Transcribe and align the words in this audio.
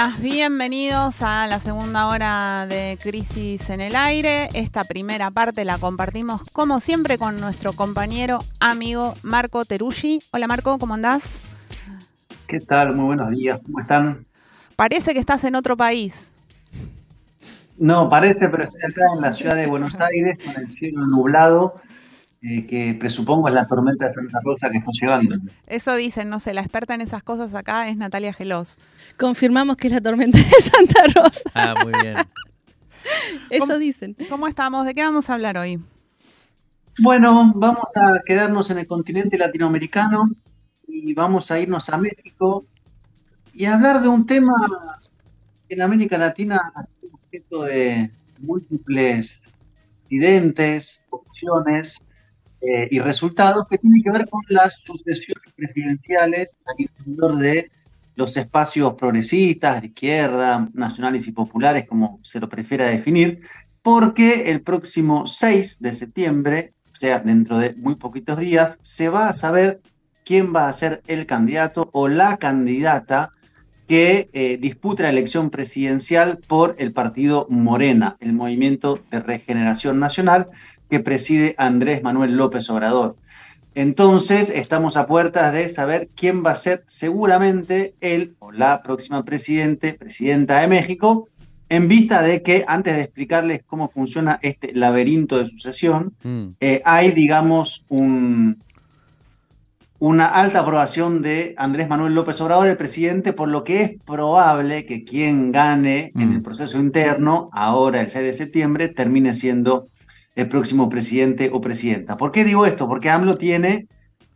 Bienvenidas, 0.00 0.22
bienvenidos 0.22 1.22
a 1.22 1.46
la 1.46 1.58
segunda 1.58 2.06
hora 2.06 2.66
de 2.66 2.96
Crisis 3.02 3.68
en 3.68 3.82
el 3.82 3.94
Aire. 3.94 4.48
Esta 4.54 4.84
primera 4.84 5.30
parte 5.30 5.66
la 5.66 5.76
compartimos 5.76 6.42
como 6.54 6.80
siempre 6.80 7.18
con 7.18 7.38
nuestro 7.38 7.74
compañero, 7.74 8.38
amigo 8.60 9.14
Marco 9.22 9.66
Teruggi. 9.66 10.20
Hola 10.32 10.46
Marco, 10.46 10.78
¿cómo 10.78 10.94
andás? 10.94 11.42
¿Qué 12.46 12.60
tal? 12.60 12.96
Muy 12.96 13.04
buenos 13.04 13.28
días, 13.30 13.60
¿cómo 13.62 13.78
están? 13.78 14.24
Parece 14.74 15.12
que 15.12 15.20
estás 15.20 15.44
en 15.44 15.54
otro 15.54 15.76
país. 15.76 16.32
No, 17.76 18.08
parece, 18.08 18.48
pero 18.48 18.62
estoy 18.62 18.80
acá 18.80 19.02
en 19.14 19.20
la 19.20 19.34
ciudad 19.34 19.54
de 19.54 19.66
Buenos 19.66 19.94
Aires 20.00 20.38
con 20.42 20.62
el 20.62 20.74
cielo 20.78 21.04
nublado 21.04 21.74
eh, 22.42 22.66
que 22.66 22.94
presupongo 22.94 23.48
es 23.48 23.54
la 23.54 23.66
tormenta 23.66 24.06
de 24.06 24.14
Santa 24.14 24.40
Rosa 24.42 24.70
que 24.70 24.78
está 24.78 24.90
llegando. 24.98 25.36
Eso 25.66 25.94
dicen, 25.94 26.30
no 26.30 26.40
sé, 26.40 26.54
la 26.54 26.62
experta 26.62 26.94
en 26.94 27.02
esas 27.02 27.22
cosas 27.22 27.54
acá 27.54 27.86
es 27.88 27.98
Natalia 27.98 28.32
Gelos. 28.32 28.78
Confirmamos 29.20 29.76
que 29.76 29.88
es 29.88 29.92
la 29.92 30.00
tormenta 30.00 30.38
de 30.38 30.44
Santa 30.62 31.02
Rosa. 31.14 31.50
Ah, 31.52 31.74
muy 31.84 31.92
bien. 32.00 32.16
Eso 33.50 33.78
dicen. 33.78 34.16
¿Cómo 34.30 34.48
estamos? 34.48 34.86
¿De 34.86 34.94
qué 34.94 35.02
vamos 35.02 35.28
a 35.28 35.34
hablar 35.34 35.58
hoy? 35.58 35.78
Bueno, 36.98 37.52
vamos 37.54 37.90
a 37.96 38.18
quedarnos 38.24 38.70
en 38.70 38.78
el 38.78 38.86
continente 38.86 39.36
latinoamericano 39.36 40.30
y 40.88 41.12
vamos 41.12 41.50
a 41.50 41.60
irnos 41.60 41.90
a 41.90 41.98
México 41.98 42.64
y 43.52 43.66
hablar 43.66 44.00
de 44.00 44.08
un 44.08 44.24
tema 44.24 44.54
que 45.68 45.74
en 45.74 45.82
América 45.82 46.16
Latina 46.16 46.72
ha 46.74 46.82
sido 46.82 47.12
objeto 47.12 47.64
de 47.64 48.10
múltiples 48.40 49.42
incidentes, 50.04 51.04
opciones, 51.10 52.02
eh, 52.62 52.88
y 52.90 52.98
resultados 53.00 53.66
que 53.68 53.78
tienen 53.78 54.02
que 54.02 54.10
ver 54.10 54.28
con 54.28 54.42
las 54.48 54.80
sucesiones 54.80 55.52
presidenciales 55.54 56.48
al 56.66 56.74
interior 56.78 57.36
de 57.36 57.70
los 58.20 58.36
espacios 58.36 58.92
progresistas, 58.96 59.80
de 59.80 59.86
izquierda, 59.86 60.68
nacionales 60.74 61.26
y 61.26 61.32
populares, 61.32 61.86
como 61.88 62.20
se 62.22 62.38
lo 62.38 62.50
prefiera 62.50 62.84
definir, 62.84 63.38
porque 63.80 64.50
el 64.50 64.60
próximo 64.60 65.26
6 65.26 65.78
de 65.80 65.94
septiembre, 65.94 66.74
o 66.92 66.96
sea, 66.96 67.20
dentro 67.20 67.58
de 67.58 67.72
muy 67.76 67.94
poquitos 67.94 68.38
días, 68.38 68.78
se 68.82 69.08
va 69.08 69.30
a 69.30 69.32
saber 69.32 69.80
quién 70.22 70.54
va 70.54 70.68
a 70.68 70.72
ser 70.74 71.02
el 71.06 71.24
candidato 71.24 71.88
o 71.94 72.08
la 72.08 72.36
candidata 72.36 73.30
que 73.88 74.28
eh, 74.34 74.58
disputa 74.60 75.04
la 75.04 75.08
elección 75.08 75.48
presidencial 75.48 76.40
por 76.46 76.76
el 76.78 76.92
partido 76.92 77.46
Morena, 77.48 78.18
el 78.20 78.34
Movimiento 78.34 79.00
de 79.10 79.20
Regeneración 79.20 79.98
Nacional, 79.98 80.48
que 80.90 81.00
preside 81.00 81.54
Andrés 81.56 82.02
Manuel 82.02 82.36
López 82.36 82.68
Obrador. 82.68 83.16
Entonces, 83.74 84.50
estamos 84.50 84.96
a 84.96 85.06
puertas 85.06 85.52
de 85.52 85.68
saber 85.68 86.08
quién 86.14 86.44
va 86.44 86.52
a 86.52 86.56
ser 86.56 86.82
seguramente 86.86 87.94
el 88.00 88.34
o 88.40 88.50
la 88.50 88.82
próxima 88.82 89.24
presidente, 89.24 89.94
presidenta 89.94 90.60
de 90.60 90.68
México, 90.68 91.28
en 91.68 91.86
vista 91.86 92.20
de 92.22 92.42
que, 92.42 92.64
antes 92.66 92.96
de 92.96 93.02
explicarles 93.02 93.62
cómo 93.64 93.88
funciona 93.88 94.40
este 94.42 94.74
laberinto 94.74 95.38
de 95.38 95.46
sucesión, 95.46 96.14
mm. 96.24 96.46
eh, 96.58 96.82
hay, 96.84 97.12
digamos, 97.12 97.84
un, 97.88 98.58
una 100.00 100.26
alta 100.26 100.60
aprobación 100.60 101.22
de 101.22 101.54
Andrés 101.56 101.88
Manuel 101.88 102.14
López 102.14 102.40
Obrador, 102.40 102.66
el 102.66 102.76
presidente, 102.76 103.32
por 103.32 103.48
lo 103.48 103.62
que 103.62 103.82
es 103.82 103.92
probable 104.04 104.84
que 104.84 105.04
quien 105.04 105.52
gane 105.52 106.10
en 106.16 106.30
mm. 106.30 106.34
el 106.34 106.42
proceso 106.42 106.80
interno, 106.80 107.50
ahora 107.52 108.00
el 108.00 108.10
6 108.10 108.24
de 108.24 108.34
septiembre, 108.34 108.88
termine 108.88 109.32
siendo 109.34 109.86
el 110.36 110.48
próximo 110.48 110.88
presidente 110.88 111.50
o 111.52 111.60
presidenta. 111.60 112.16
¿Por 112.16 112.32
qué 112.32 112.44
digo 112.44 112.66
esto? 112.66 112.88
Porque 112.88 113.10
AMLO 113.10 113.36
tiene 113.36 113.86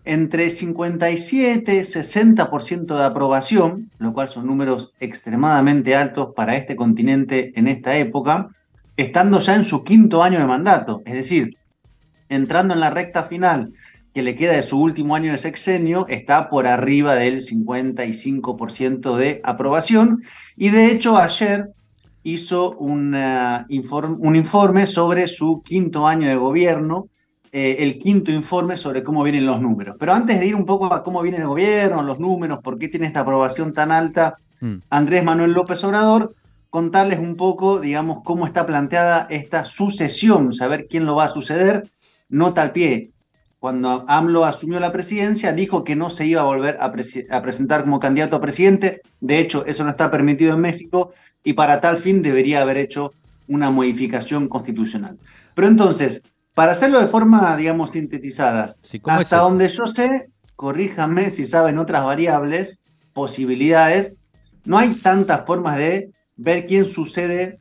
entre 0.05 0.51
57 0.51 1.75
y 1.75 1.79
60% 1.79 2.97
de 2.97 3.05
aprobación, 3.05 3.91
lo 3.99 4.13
cual 4.13 4.29
son 4.29 4.47
números 4.47 4.93
extremadamente 5.01 5.97
altos 5.97 6.35
para 6.37 6.57
este 6.57 6.77
continente 6.77 7.53
en 7.57 7.69
esta 7.69 7.97
época, 7.97 8.49
estando 8.97 9.41
ya 9.41 9.55
en 9.55 9.65
su 9.65 9.83
quinto 9.83 10.23
año 10.23 10.39
de 10.39 10.47
mandato, 10.47 11.03
es 11.07 11.15
decir, 11.15 11.57
entrando 12.29 12.75
en 12.75 12.81
la 12.81 12.91
recta 12.91 13.25
final 13.25 13.71
que 14.15 14.23
le 14.23 14.37
queda 14.37 14.53
de 14.53 14.63
su 14.63 14.81
último 14.81 15.17
año 15.17 15.33
de 15.33 15.39
sexenio, 15.39 16.07
está 16.09 16.49
por 16.49 16.69
arriba 16.69 17.17
del 17.17 17.41
55% 17.41 19.17
de 19.17 19.41
aprobación. 19.43 20.19
Y 20.57 20.69
de 20.69 20.87
hecho 20.93 21.17
ayer 21.17 21.71
hizo 22.25 22.77
un 22.77 23.15
informe 23.69 24.87
sobre 24.87 25.29
su 25.29 25.63
quinto 25.63 26.09
año 26.09 26.27
de 26.29 26.37
gobierno, 26.37 27.07
eh, 27.53 27.77
el 27.85 27.99
quinto 27.99 28.33
informe 28.33 28.77
sobre 28.77 29.05
cómo 29.05 29.23
vienen 29.23 29.47
los 29.47 29.61
números. 29.61 29.95
Pero 29.99 30.13
antes 30.13 30.41
de 30.41 30.47
ir 30.47 30.57
un 30.57 30.65
poco 30.65 30.93
a 30.93 31.05
cómo 31.05 31.23
viene 31.23 31.39
el 31.39 31.47
gobierno, 31.47 32.03
los 32.03 32.19
números, 32.19 32.59
por 32.61 32.79
qué 32.79 32.89
tiene 32.89 33.07
esta 33.07 33.21
aprobación 33.21 33.73
tan 33.73 33.93
alta 33.93 34.39
mm. 34.61 34.75
Andrés 34.91 35.23
Manuel 35.23 35.53
López 35.53 35.85
Obrador, 35.85 36.35
contarles 36.71 37.21
un 37.21 37.37
poco, 37.37 37.79
digamos, 37.79 38.23
cómo 38.25 38.47
está 38.47 38.67
planteada 38.67 39.29
esta 39.31 39.65
sucesión, 39.65 40.53
saber 40.53 40.87
quién 40.89 41.07
lo 41.07 41.15
va 41.15 41.27
a 41.27 41.31
suceder. 41.31 41.89
Nota 42.29 42.63
al 42.63 42.73
pie, 42.73 43.13
cuando 43.65 44.05
AMLO 44.09 44.45
asumió 44.45 44.81
la 44.81 44.93
presidencia, 44.93 45.53
dijo 45.53 45.85
que 45.85 45.95
no 45.97 46.11
se 46.11 46.27
iba 46.27 46.41
a 46.41 46.45
volver 46.45 46.77
a, 46.81 46.87
a, 47.31 47.43
presentar 47.43 47.83
como 47.83 48.01
candidato 48.01 48.37
a 48.37 48.41
presidente. 48.41 49.01
De 49.25 49.39
hecho, 49.39 49.65
eso 49.65 49.85
no 49.85 49.91
está 49.91 50.11
permitido 50.11 50.53
en 50.53 50.61
México 50.61 51.15
y 51.43 51.55
para 51.55 51.81
tal 51.81 51.97
fin 51.97 52.21
debería 52.21 52.61
haber 52.61 52.77
hecho 52.77 53.15
una 53.49 53.71
modificación 53.71 54.49
constitucional. 54.49 55.17
Pero 55.55 55.67
entonces, 55.67 56.23
para 56.53 56.73
hacerlo 56.73 57.01
de 57.01 57.07
forma, 57.07 57.57
digamos, 57.57 57.93
sintetizada, 57.93 58.69
hasta 59.05 59.39
donde 59.39 59.71
yo 59.71 59.87
sé, 59.87 60.29
corríjanme 60.57 61.31
si 61.31 61.47
saben 61.47 61.79
otras 61.79 62.05
variables, 62.05 62.85
posibilidades, 63.15 64.17
no 64.67 64.77
hay 64.77 64.97
tantas 64.97 65.47
formas 65.47 65.79
de 65.79 66.11
ver 66.37 66.67
quién 66.67 66.87
sucede 66.87 67.59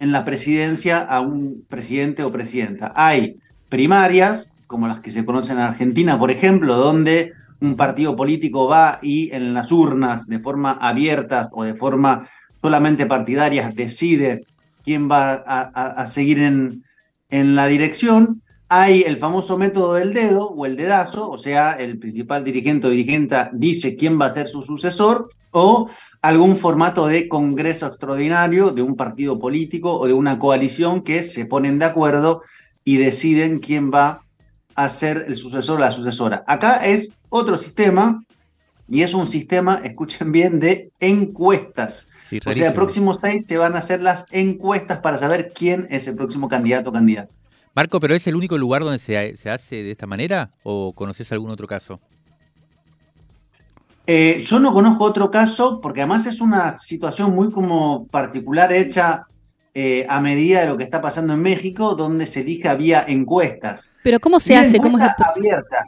en 0.00 0.10
la 0.10 0.24
presidencia 0.24 0.98
a 0.98 1.20
un 1.20 1.64
presidente 1.68 2.24
o 2.24 2.32
presidenta. 2.32 2.92
Hay 2.96 3.36
primarias, 3.68 4.50
como 4.66 4.88
las 4.88 4.98
que 4.98 5.12
se 5.12 5.24
conocen 5.24 5.58
en 5.58 5.62
Argentina, 5.62 6.18
por 6.18 6.32
ejemplo, 6.32 6.74
donde 6.74 7.32
un 7.60 7.76
partido 7.76 8.16
político 8.16 8.68
va 8.68 8.98
y 9.02 9.30
en 9.32 9.54
las 9.54 9.70
urnas 9.70 10.26
de 10.26 10.38
forma 10.38 10.72
abierta 10.72 11.48
o 11.52 11.64
de 11.64 11.74
forma 11.74 12.26
solamente 12.60 13.06
partidarias 13.06 13.74
decide 13.74 14.46
quién 14.82 15.10
va 15.10 15.32
a, 15.32 16.06
seguir 16.06 16.40
en, 16.40 16.82
en, 17.28 17.54
la 17.54 17.66
dirección. 17.66 18.42
Hay 18.68 19.02
el 19.02 19.18
famoso 19.18 19.58
método 19.58 19.94
del 19.94 20.14
dedo 20.14 20.48
o 20.48 20.64
el 20.64 20.76
dedazo, 20.76 21.28
o 21.28 21.38
sea, 21.38 21.72
el 21.72 21.98
principal 21.98 22.44
dirigente 22.44 22.86
o 22.86 22.90
dirigenta 22.90 23.50
dice 23.52 23.96
quién 23.96 24.18
va 24.20 24.26
a 24.26 24.30
ser 24.30 24.48
su 24.48 24.62
sucesor, 24.62 25.28
o 25.50 25.90
algún 26.22 26.56
formato 26.56 27.06
de 27.06 27.28
congreso 27.28 27.86
extraordinario 27.86 28.70
de 28.70 28.82
un 28.82 28.94
partido 28.94 29.38
político 29.38 29.98
o 29.98 30.06
de 30.06 30.12
una 30.12 30.38
coalición 30.38 31.02
que 31.02 31.24
se 31.24 31.46
ponen 31.46 31.78
de 31.78 31.86
acuerdo 31.86 32.42
y 32.84 32.96
deciden 32.96 33.58
quién 33.58 33.90
va 33.90 34.24
a 34.74 34.88
ser 34.88 35.24
el 35.28 35.36
sucesor 35.36 35.78
o 35.78 35.80
la 35.80 35.90
sucesora. 35.90 36.44
Acá 36.46 36.86
es 36.86 37.08
otro 37.30 37.56
sistema 37.56 38.22
y 38.88 39.02
es 39.02 39.14
un 39.14 39.26
sistema, 39.26 39.80
escuchen 39.84 40.32
bien, 40.32 40.60
de 40.60 40.90
encuestas. 41.00 42.10
o 42.44 42.52
sea, 42.52 42.68
el 42.68 42.74
próximo 42.74 43.18
6 43.18 43.46
se 43.46 43.56
van 43.56 43.74
a 43.76 43.78
hacer 43.78 44.02
las 44.02 44.26
encuestas 44.30 44.98
para 44.98 45.18
saber 45.18 45.52
quién 45.54 45.86
es 45.90 46.06
el 46.08 46.16
próximo 46.16 46.48
candidato 46.48 46.90
o 46.90 46.92
candidata. 46.92 47.32
Marco, 47.74 48.00
¿pero 48.00 48.14
es 48.14 48.26
el 48.26 48.34
único 48.34 48.58
lugar 48.58 48.82
donde 48.82 48.98
se, 48.98 49.36
se 49.36 49.48
hace 49.48 49.76
de 49.76 49.92
esta 49.92 50.06
manera 50.06 50.50
o 50.64 50.92
conoces 50.92 51.30
algún 51.32 51.50
otro 51.50 51.66
caso? 51.68 52.00
Eh, 54.06 54.42
yo 54.44 54.58
no 54.58 54.72
conozco 54.72 55.04
otro 55.04 55.30
caso 55.30 55.80
porque 55.80 56.00
además 56.00 56.26
es 56.26 56.40
una 56.40 56.72
situación 56.72 57.32
muy 57.32 57.50
como 57.52 58.08
particular 58.08 58.72
hecha 58.72 59.28
eh, 59.72 60.04
a 60.08 60.20
medida 60.20 60.62
de 60.62 60.66
lo 60.66 60.76
que 60.76 60.82
está 60.82 61.00
pasando 61.00 61.34
en 61.34 61.42
México, 61.42 61.94
donde 61.94 62.26
se 62.26 62.40
elige 62.40 62.74
vía 62.74 63.04
encuestas. 63.06 63.92
Pero 64.02 64.18
¿cómo 64.18 64.40
se 64.40 64.56
hace? 64.56 64.78
¿Cómo 64.78 64.98
es 64.98 65.04
abierta? 65.04 65.86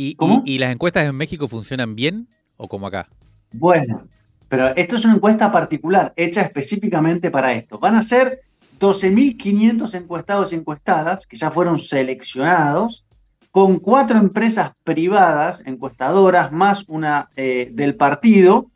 ¿Y, 0.00 0.58
las 0.58 0.72
encuestas 0.72 1.06
en 1.06 1.14
México 1.14 1.46
funcionan 1.46 1.94
bien 1.94 2.28
o 2.56 2.68
como 2.68 2.86
acá? 2.86 3.08
Bueno, 3.52 4.08
pero 4.48 4.68
esto 4.74 4.96
es 4.96 5.04
una 5.04 5.14
encuesta 5.14 5.52
particular, 5.52 6.14
hecha 6.16 6.40
específicamente 6.40 7.30
para 7.30 7.52
esto. 7.52 7.78
Van 7.78 7.96
a 7.96 8.02
ser 8.02 8.40
12.500 8.78 9.94
encuestados 9.94 10.52
y 10.52 10.56
encuestadas 10.56 11.26
que 11.26 11.36
ya 11.36 11.50
fueron 11.50 11.78
seleccionados 11.78 13.04
con 13.50 13.78
cuatro 13.78 14.18
empresas 14.18 14.72
privadas 14.84 15.64
encuestadoras 15.66 16.50
más 16.50 16.84
una 16.88 17.28
eh, 17.36 17.68
del 17.72 17.94
partido 17.94 18.70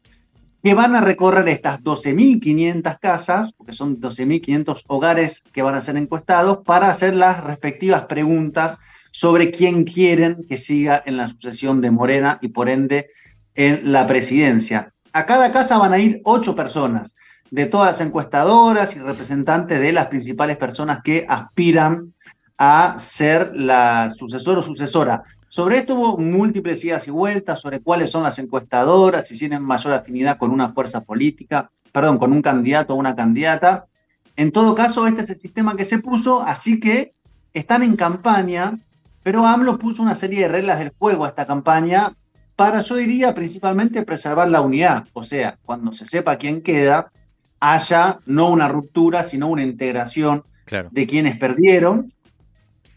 que 0.63 0.75
van 0.75 0.95
a 0.95 1.01
recorrer 1.01 1.49
estas 1.49 1.81
12.500 1.81 2.99
casas, 2.99 3.53
porque 3.53 3.73
son 3.73 3.99
12.500 4.01 4.83
hogares 4.89 5.43
que 5.53 5.63
van 5.63 5.75
a 5.75 5.81
ser 5.81 5.97
encuestados, 5.97 6.59
para 6.65 6.89
hacer 6.89 7.15
las 7.15 7.45
respectivas 7.45 8.07
preguntas 8.07 8.79
sobre 9.15 9.53
quién 9.53 9.85
quieren 9.85 10.45
que 10.49 10.59
siga 10.59 11.01
en 11.07 11.17
la 11.17 11.29
sucesión 11.29 11.81
de 11.81 11.93
Morena 11.93 12.41
y 12.43 12.49
por 12.49 12.69
ende 12.69 13.07
en 13.55 13.93
la 13.93 14.09
presidencia. 14.09 14.93
A 15.13 15.25
cada 15.25 15.53
casa 15.53 15.79
van 15.79 15.93
a 15.93 16.01
ir 16.01 16.21
ocho 16.25 16.57
personas, 16.57 17.15
de 17.49 17.67
todas 17.67 17.93
las 17.93 18.05
encuestadoras 18.05 18.97
y 18.97 18.99
representantes 18.99 19.79
de 19.79 19.93
las 19.93 20.07
principales 20.07 20.57
personas 20.57 21.01
que 21.05 21.25
aspiran 21.29 22.13
a 22.59 22.99
ser 22.99 23.53
la 23.55 24.13
sucesor 24.17 24.59
o 24.59 24.63
sucesora. 24.65 25.23
Sobre 25.49 25.79
esto 25.79 25.95
hubo 25.95 26.19
múltiples 26.19 26.85
idas 26.85 27.07
y 27.07 27.13
vueltas 27.13 27.61
sobre 27.61 27.79
cuáles 27.79 28.11
son 28.11 28.25
las 28.25 28.41
encuestadoras, 28.41 29.29
si 29.29 29.39
tienen 29.39 29.63
mayor 29.63 29.93
afinidad 29.93 30.39
con 30.39 30.51
una 30.51 30.71
fuerza 30.73 31.05
política, 31.05 31.71
perdón, 31.93 32.19
con 32.19 32.33
un 32.33 32.43
candidato 32.43 32.95
o 32.95 32.97
una 32.97 33.15
candidata. 33.15 33.87
En 34.35 34.51
todo 34.51 34.75
caso, 34.75 35.07
este 35.07 35.23
es 35.23 35.31
el 35.31 35.39
sistema 35.39 35.77
que 35.77 35.85
se 35.85 36.01
puso, 36.01 36.43
así 36.43 36.81
que 36.81 37.13
están 37.53 37.85
en 37.85 37.95
campaña, 37.95 38.81
pero 39.25 39.45
AMLO 39.47 39.79
puso 39.79 40.03
una 40.03 40.15
serie 40.15 40.43
de 40.43 40.49
reglas 40.49 40.79
del 40.79 40.93
juego 40.97 41.25
a 41.25 41.29
esta 41.29 41.47
campaña 41.47 42.13
para, 42.55 42.83
yo 42.83 42.95
diría, 42.95 43.35
principalmente 43.35 44.05
preservar 44.05 44.49
la 44.49 44.61
unidad. 44.61 45.07
O 45.15 45.25
sea, 45.25 45.59
cuando 45.65 45.91
se 45.93 46.07
sepa 46.07 46.37
quién 46.37 46.61
queda, 46.61 47.11
haya 47.59 48.21
no 48.27 48.51
una 48.51 48.69
ruptura, 48.69 49.25
sino 49.25 49.49
una 49.49 49.63
integración 49.63 50.45
de 50.91 51.07
quienes 51.07 51.39
perdieron, 51.39 52.13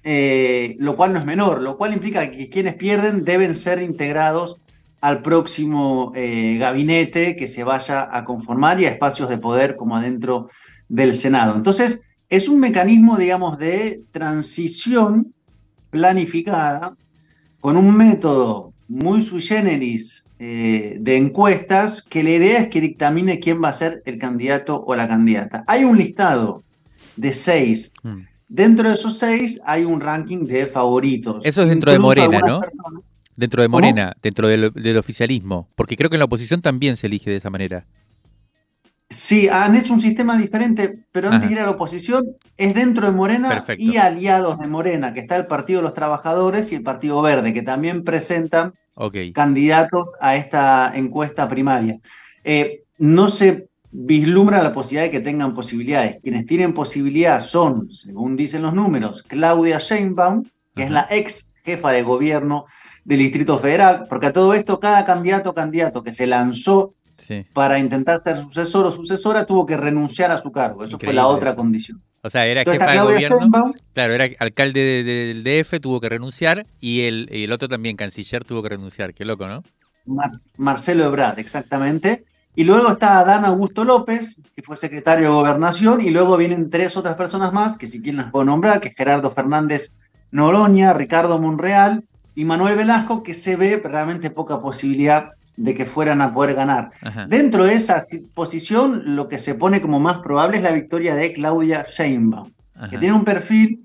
eh, 0.04 0.76
lo 0.80 0.96
cual 0.98 1.14
no 1.14 1.20
es 1.20 1.26
menor, 1.26 1.62
lo 1.62 1.78
cual 1.78 1.94
implica 1.94 2.30
que 2.30 2.50
quienes 2.50 2.76
pierden 2.76 3.24
deben 3.24 3.56
ser 3.56 3.82
integrados 3.82 4.58
al 5.00 5.22
próximo 5.22 6.12
eh, 6.16 6.58
gabinete 6.60 7.38
que 7.38 7.48
se 7.48 7.64
vaya 7.64 8.10
a 8.12 8.26
conformar 8.26 8.82
y 8.82 8.86
a 8.86 8.90
espacios 8.90 9.30
de 9.30 9.38
poder 9.38 9.78
como 9.78 9.96
adentro 9.96 10.50
del 10.90 11.16
Senado. 11.16 11.56
Entonces, 11.56 12.04
es 12.30 12.50
un 12.50 12.60
mecanismo, 12.60 13.18
digamos, 13.18 13.58
de 13.58 14.02
transición 14.12 15.34
planificada 15.90 16.96
con 17.60 17.78
un 17.78 17.96
método 17.96 18.74
muy 18.88 19.22
sui 19.22 19.42
generis 19.42 20.26
eh, 20.40 20.98
de 21.00 21.18
encuestas 21.18 22.04
que 22.04 22.24
la 22.24 22.32
idea 22.32 22.60
es 22.60 22.68
que 22.70 22.80
dictamine 22.80 23.40
quién 23.40 23.62
va 23.64 23.70
a 23.70 23.74
ser 23.74 24.04
el 24.06 24.18
candidato 24.20 24.84
o 24.84 24.96
la 24.96 25.08
candidata. 25.08 25.64
Hay 25.68 25.84
un 25.84 25.98
listado 25.98 26.64
de 27.16 27.34
seis. 27.34 27.92
Mm. 28.04 28.20
Dentro 28.48 28.88
de 28.88 28.96
esos 28.96 29.18
seis 29.18 29.60
hay 29.66 29.84
un 29.84 30.00
ranking 30.00 30.46
de 30.46 30.68
favoritos. 30.68 31.46
Eso 31.46 31.64
es 31.64 31.70
dentro 31.70 31.92
de 31.92 32.00
Morena, 32.00 32.40
¿no? 32.40 32.62
Dentro 33.36 33.62
de 33.62 33.68
Morena, 33.68 34.16
dentro 34.22 34.48
del, 34.48 34.98
oficialismo. 34.98 35.70
Porque 35.76 35.98
creo 35.98 36.10
que 36.10 36.16
en 36.16 36.20
la 36.20 36.26
oposición 36.26 36.62
también 36.62 36.98
se 36.98 37.08
elige 37.08 37.30
de 37.30 37.38
esa 37.38 37.50
manera. 37.50 37.86
Sí, 39.10 39.48
han 39.48 39.76
hecho 39.76 39.94
un 39.94 40.02
sistema 40.02 40.38
diferente, 40.38 41.00
pero 41.14 41.30
antes 41.30 41.48
de 41.48 41.56
ir 41.56 41.62
a 41.62 41.66
la 41.66 41.72
oposición, 41.72 42.26
es 42.58 42.74
dentro 42.74 43.08
de 43.08 43.14
Morena 43.14 43.64
y 43.78 43.96
aliados 43.96 44.60
de 44.60 44.68
Morena, 44.68 45.14
que 45.14 45.22
está 45.22 45.38
el 45.38 45.48
Partido 45.48 45.80
de 45.80 45.84
los 45.84 45.94
Trabajadores 45.94 46.72
y 46.72 46.76
el 46.76 46.84
Partido 46.84 47.22
Verde, 47.22 47.54
que 47.54 47.62
también 47.62 48.04
presentan 48.04 48.74
candidatos 49.34 50.10
a 50.20 50.36
esta 50.36 50.92
encuesta 50.94 51.48
primaria. 51.48 52.00
Eh, 52.44 52.84
no 52.98 53.30
se 53.30 53.70
vislumbra 53.92 54.62
la 54.62 54.74
posibilidad 54.74 55.06
de 55.06 55.12
que 55.12 55.20
tengan 55.22 55.54
posibilidades. 55.54 56.18
Quienes 56.22 56.46
tienen 56.46 56.74
posibilidad 56.74 57.40
son, 57.42 57.90
según 57.90 58.36
dicen 58.36 58.62
los 58.62 58.74
números, 58.74 59.24
Claudia 59.24 59.80
Sheinbaum, 59.80 60.44
que 60.76 60.84
es 60.84 60.92
la 60.92 61.08
ex 61.10 61.54
jefa 61.64 61.92
de 61.92 62.04
gobierno 62.04 62.66
del 63.06 63.20
Distrito 63.20 63.58
Federal, 63.60 64.06
porque 64.10 64.28
a 64.28 64.34
todo 64.34 64.54
esto 64.54 64.80
cada 64.80 65.06
candidato 65.06 65.54
candidato 65.54 66.04
que 66.04 66.14
se 66.14 66.28
lanzó 66.28 66.94
para 67.54 67.80
intentar 67.80 68.22
ser 68.22 68.38
sucesor 68.38 68.86
o 68.86 68.92
sucesora, 68.92 69.46
tuvo 69.46 69.66
que 69.66 69.78
renunciar 69.78 70.32
a 70.32 70.42
su 70.42 70.52
cargo. 70.52 70.84
Eso 70.84 70.98
fue 71.00 71.14
la 71.14 71.28
otra 71.28 71.56
condición. 71.56 72.02
O 72.24 72.30
sea, 72.30 72.46
era 72.46 72.64
jefa 72.64 72.92
de 72.92 73.00
gobierno. 73.00 73.74
claro, 73.94 74.14
era 74.14 74.28
alcalde 74.40 75.04
del 75.04 75.44
DF, 75.44 75.80
tuvo 75.80 76.02
que 76.02 76.10
renunciar, 76.10 76.66
y 76.80 77.02
el, 77.02 77.30
el, 77.32 77.52
otro 77.52 77.70
también, 77.70 77.96
canciller, 77.96 78.44
tuvo 78.44 78.64
que 78.64 78.70
renunciar. 78.70 79.14
Qué 79.14 79.24
loco, 79.24 79.48
¿no? 79.48 79.64
Marcelo 80.58 81.06
Ebrard, 81.06 81.40
exactamente. 81.40 82.24
Y 82.56 82.64
luego 82.64 82.92
está 82.92 83.20
Adán 83.20 83.46
Augusto 83.46 83.84
López, 83.84 84.42
que 84.56 84.64
fue 84.64 84.76
secretario 84.76 85.28
de 85.28 85.34
Gobernación, 85.34 86.02
y 86.02 86.10
luego 86.10 86.38
vienen 86.38 86.70
tres 86.70 86.98
otras 86.98 87.16
personas 87.16 87.54
más, 87.54 87.78
que 87.78 87.88
si 87.88 88.02
quieren 88.02 88.18
las 88.22 88.32
puedo 88.32 88.46
nombrar, 88.46 88.82
que 88.82 88.88
es 88.88 88.96
Gerardo 88.96 89.30
Fernández 89.30 89.92
Noroña, 90.32 90.94
Ricardo 90.94 91.40
Monreal 91.40 92.04
y 92.36 92.46
Manuel 92.46 92.76
Velasco, 92.76 93.22
que 93.22 93.34
se 93.34 93.56
ve 93.56 93.80
realmente 93.84 94.32
poca 94.32 94.60
posibilidad 94.60 95.37
de 95.58 95.74
que 95.74 95.86
fueran 95.86 96.22
a 96.22 96.32
poder 96.32 96.56
ganar. 96.56 96.92
Dentro 97.28 97.66
de 97.66 97.74
esa 97.74 98.04
posición, 98.34 99.16
lo 99.16 99.28
que 99.28 99.40
se 99.40 99.56
pone 99.56 99.82
como 99.82 100.00
más 100.00 100.20
probable 100.20 100.58
es 100.58 100.64
la 100.64 100.72
victoria 100.72 101.16
de 101.16 101.34
Claudia 101.34 101.86
Sheinbaum, 101.90 102.52
que 102.90 102.98
tiene 102.98 103.16
un 103.16 103.26
perfil 103.26 103.84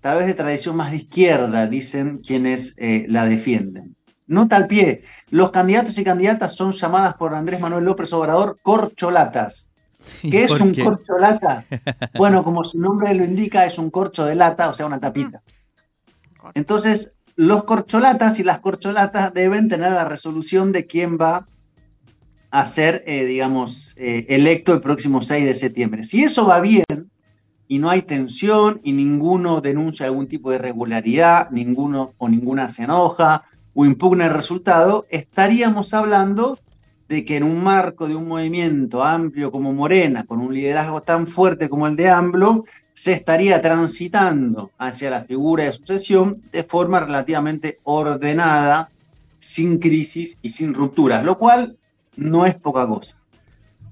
tal 0.00 0.18
vez 0.18 0.26
de 0.26 0.34
tradición 0.34 0.76
más 0.76 0.90
de 0.90 0.98
izquierda, 0.98 1.66
dicen 1.66 2.18
quienes 2.18 2.76
eh, 2.78 3.04
la 3.08 3.26
defienden. 3.26 3.96
Nota 4.26 4.56
al 4.56 4.66
pie, 4.66 5.02
los 5.30 5.50
candidatos 5.50 5.98
y 5.98 6.04
candidatas 6.04 6.54
son 6.54 6.72
llamadas 6.72 7.14
por 7.14 7.34
Andrés 7.34 7.60
Manuel 7.60 7.84
López 7.84 8.12
Obrador 8.12 8.58
corcholatas. 8.62 9.72
¿Qué 10.22 10.44
es 10.44 10.52
un 10.52 10.74
corcholata? 10.74 11.64
Bueno, 12.16 12.42
como 12.42 12.64
su 12.64 12.80
nombre 12.80 13.14
lo 13.14 13.24
indica, 13.24 13.66
es 13.66 13.78
un 13.78 13.90
corcho 13.90 14.24
de 14.24 14.34
lata, 14.34 14.68
o 14.68 14.74
sea, 14.74 14.86
una 14.86 15.00
tapita. 15.00 15.42
Entonces, 16.54 17.12
los 17.40 17.64
corcholatas 17.64 18.38
y 18.38 18.44
las 18.44 18.58
corcholatas 18.58 19.32
deben 19.32 19.70
tener 19.70 19.92
la 19.92 20.04
resolución 20.04 20.72
de 20.72 20.86
quién 20.86 21.16
va 21.16 21.46
a 22.50 22.66
ser, 22.66 23.02
eh, 23.06 23.24
digamos, 23.24 23.94
eh, 23.96 24.26
electo 24.28 24.74
el 24.74 24.82
próximo 24.82 25.22
6 25.22 25.46
de 25.46 25.54
septiembre. 25.54 26.04
Si 26.04 26.22
eso 26.22 26.46
va 26.46 26.60
bien 26.60 26.84
y 27.66 27.78
no 27.78 27.88
hay 27.88 28.02
tensión 28.02 28.82
y 28.84 28.92
ninguno 28.92 29.62
denuncia 29.62 30.04
algún 30.04 30.26
tipo 30.26 30.50
de 30.50 30.56
irregularidad, 30.56 31.48
ninguno 31.50 32.12
o 32.18 32.28
ninguna 32.28 32.68
se 32.68 32.82
enoja 32.82 33.42
o 33.72 33.86
impugna 33.86 34.26
el 34.26 34.34
resultado, 34.34 35.06
estaríamos 35.08 35.94
hablando 35.94 36.58
de 37.10 37.24
que 37.24 37.36
en 37.36 37.42
un 37.42 37.60
marco 37.60 38.06
de 38.06 38.14
un 38.14 38.28
movimiento 38.28 39.02
amplio 39.02 39.50
como 39.50 39.72
Morena, 39.72 40.24
con 40.24 40.38
un 40.38 40.54
liderazgo 40.54 41.02
tan 41.02 41.26
fuerte 41.26 41.68
como 41.68 41.88
el 41.88 41.96
de 41.96 42.08
AMLO, 42.08 42.64
se 42.94 43.12
estaría 43.14 43.60
transitando 43.60 44.70
hacia 44.78 45.10
la 45.10 45.22
figura 45.22 45.64
de 45.64 45.72
sucesión 45.72 46.40
de 46.52 46.62
forma 46.62 47.00
relativamente 47.00 47.80
ordenada, 47.82 48.90
sin 49.40 49.80
crisis 49.80 50.38
y 50.40 50.50
sin 50.50 50.72
ruptura, 50.72 51.20
lo 51.24 51.36
cual 51.36 51.76
no 52.14 52.46
es 52.46 52.54
poca 52.54 52.86
cosa. 52.86 53.16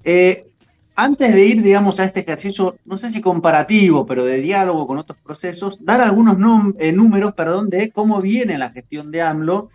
Eh, 0.05 0.47
antes 0.95 1.35
de 1.35 1.45
ir, 1.45 1.61
digamos, 1.61 1.99
a 1.99 2.05
este 2.05 2.21
ejercicio, 2.21 2.77
no 2.85 2.99
sé 2.99 3.11
si 3.11 3.21
comparativo, 3.21 4.07
pero 4.07 4.25
de 4.25 4.41
diálogo 4.41 4.87
con 4.87 4.97
otros 4.97 5.19
procesos, 5.25 5.85
dar 5.85 6.01
algunos 6.01 6.37
eh, 6.79 6.93
números, 6.93 7.35
perdón, 7.35 7.69
de 7.69 7.91
cómo 7.91 8.21
viene 8.21 8.59
la 8.59 8.71
gestión 8.71 9.11
de 9.11 9.23
AMLO, 9.23 9.71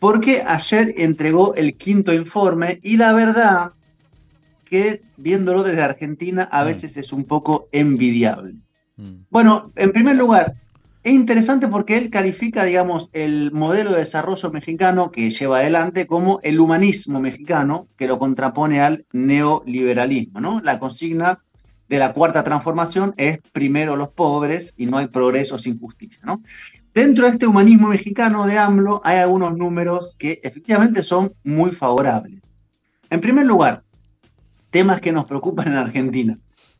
porque 0.00 0.42
ayer 0.44 0.94
entregó 0.96 1.54
el 1.54 1.76
quinto 1.76 2.12
informe 2.12 2.80
y 2.82 2.96
la 2.96 3.12
verdad 3.12 3.72
que 4.64 5.02
viéndolo 5.16 5.62
desde 5.62 5.82
Argentina 5.82 6.48
a 6.50 6.64
mm. 6.64 6.66
veces 6.66 6.96
es 6.96 7.12
un 7.12 7.24
poco 7.24 7.68
envidiable. 7.70 8.54
Mm. 8.96 9.26
Bueno, 9.28 9.70
en 9.76 9.92
primer 9.92 10.16
lugar, 10.16 10.54
es 11.02 11.12
interesante 11.12 11.68
porque 11.68 11.98
él 11.98 12.10
califica, 12.10 12.64
digamos, 12.64 13.10
el 13.12 13.52
modelo 13.52 13.92
de 13.92 13.98
desarrollo 13.98 14.50
mexicano 14.50 15.10
que 15.10 15.30
lleva 15.30 15.58
adelante 15.58 16.06
como 16.06 16.40
el 16.42 16.60
humanismo 16.60 17.20
mexicano, 17.20 17.86
que 17.96 18.06
lo 18.06 18.18
contrapone 18.18 18.80
al 18.80 19.06
neoliberalismo, 19.12 20.40
¿no? 20.40 20.60
La 20.60 20.78
consigna 20.78 21.40
de 21.88 21.98
la 21.98 22.12
cuarta 22.12 22.44
transformación 22.44 23.14
es 23.16 23.40
primero 23.52 23.96
los 23.96 24.10
pobres 24.10 24.74
y 24.76 24.86
no 24.86 24.98
hay 24.98 25.08
progreso 25.08 25.58
sin 25.58 25.78
justicia, 25.78 26.20
¿no? 26.24 26.42
Dentro 26.92 27.26
de 27.26 27.32
este 27.32 27.46
humanismo 27.46 27.88
mexicano 27.88 28.46
de 28.46 28.58
AMLO 28.58 29.00
hay 29.04 29.18
algunos 29.18 29.56
números 29.56 30.16
que 30.18 30.40
efectivamente 30.42 31.04
son 31.04 31.32
muy 31.44 31.70
favorables. 31.70 32.42
En 33.08 33.20
primer 33.20 33.46
lugar, 33.46 33.84
temas 34.70 35.00
que 35.00 35.12
nos 35.12 35.26
preocupan 35.26 35.68
en 35.68 35.74
Argentina. 35.74 36.38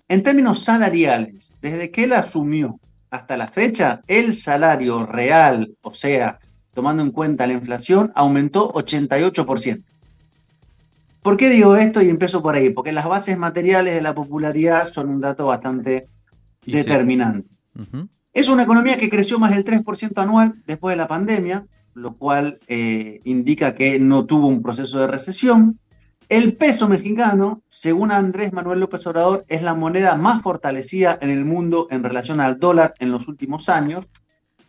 En 0.08 0.22
términos 0.24 0.64
salariales, 0.64 1.52
desde 1.62 1.90
que 1.90 2.04
él 2.04 2.12
asumió 2.12 2.80
hasta 3.10 3.36
la 3.36 3.46
fecha, 3.46 4.02
el 4.08 4.34
salario 4.34 5.06
real, 5.06 5.76
o 5.82 5.94
sea, 5.94 6.38
tomando 6.74 7.02
en 7.02 7.12
cuenta 7.12 7.46
la 7.46 7.52
inflación, 7.52 8.10
aumentó 8.14 8.72
88%. 8.72 9.82
¿Por 11.22 11.36
qué 11.36 11.50
digo 11.50 11.76
esto 11.76 12.02
y 12.02 12.08
empiezo 12.08 12.42
por 12.42 12.56
ahí? 12.56 12.70
Porque 12.70 12.92
las 12.92 13.06
bases 13.06 13.36
materiales 13.36 13.94
de 13.94 14.00
la 14.00 14.14
popularidad 14.14 14.88
son 14.90 15.10
un 15.10 15.20
dato 15.20 15.46
bastante 15.46 16.08
determinante. 16.64 17.48
Es 18.32 18.48
una 18.48 18.62
economía 18.62 18.96
que 18.96 19.10
creció 19.10 19.38
más 19.38 19.50
del 19.50 19.64
3% 19.64 20.16
anual 20.22 20.54
después 20.66 20.92
de 20.92 20.96
la 20.96 21.08
pandemia, 21.08 21.66
lo 21.94 22.16
cual 22.16 22.60
eh, 22.68 23.20
indica 23.24 23.74
que 23.74 23.98
no 23.98 24.24
tuvo 24.24 24.46
un 24.46 24.62
proceso 24.62 25.00
de 25.00 25.08
recesión. 25.08 25.78
El 26.28 26.56
peso 26.56 26.88
mexicano, 26.88 27.62
según 27.68 28.12
Andrés 28.12 28.52
Manuel 28.52 28.78
López 28.78 29.04
Obrador, 29.08 29.44
es 29.48 29.62
la 29.62 29.74
moneda 29.74 30.14
más 30.14 30.42
fortalecida 30.42 31.18
en 31.20 31.30
el 31.30 31.44
mundo 31.44 31.88
en 31.90 32.04
relación 32.04 32.40
al 32.40 32.60
dólar 32.60 32.94
en 33.00 33.10
los 33.10 33.26
últimos 33.26 33.68
años. 33.68 34.06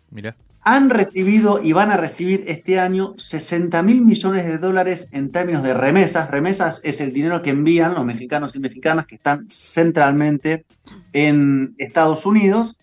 Mira. 0.10 0.36
han 0.64 0.90
recibido 0.90 1.62
y 1.64 1.72
van 1.72 1.92
a 1.92 1.98
recibir 1.98 2.44
este 2.48 2.80
año 2.80 3.14
60 3.18 3.82
mil 3.84 4.02
millones 4.02 4.46
de 4.46 4.58
dólares 4.58 5.10
en 5.12 5.32
términos 5.32 5.64
de 5.64 5.76
remesas. 5.76 6.32
Remesas 6.32 6.82
es 6.84 7.00
el 7.00 7.14
dinero 7.14 7.42
que 7.44 7.52
envían 7.52 7.94
los 7.94 8.06
mexicanos 8.06 8.56
y 8.56 8.60
mexicanas 8.60 9.06
que 9.06 9.16
están 9.16 9.46
centralmente 9.50 10.66
en 11.14 11.76
Estados 11.78 12.26
Unidos. 12.26 12.76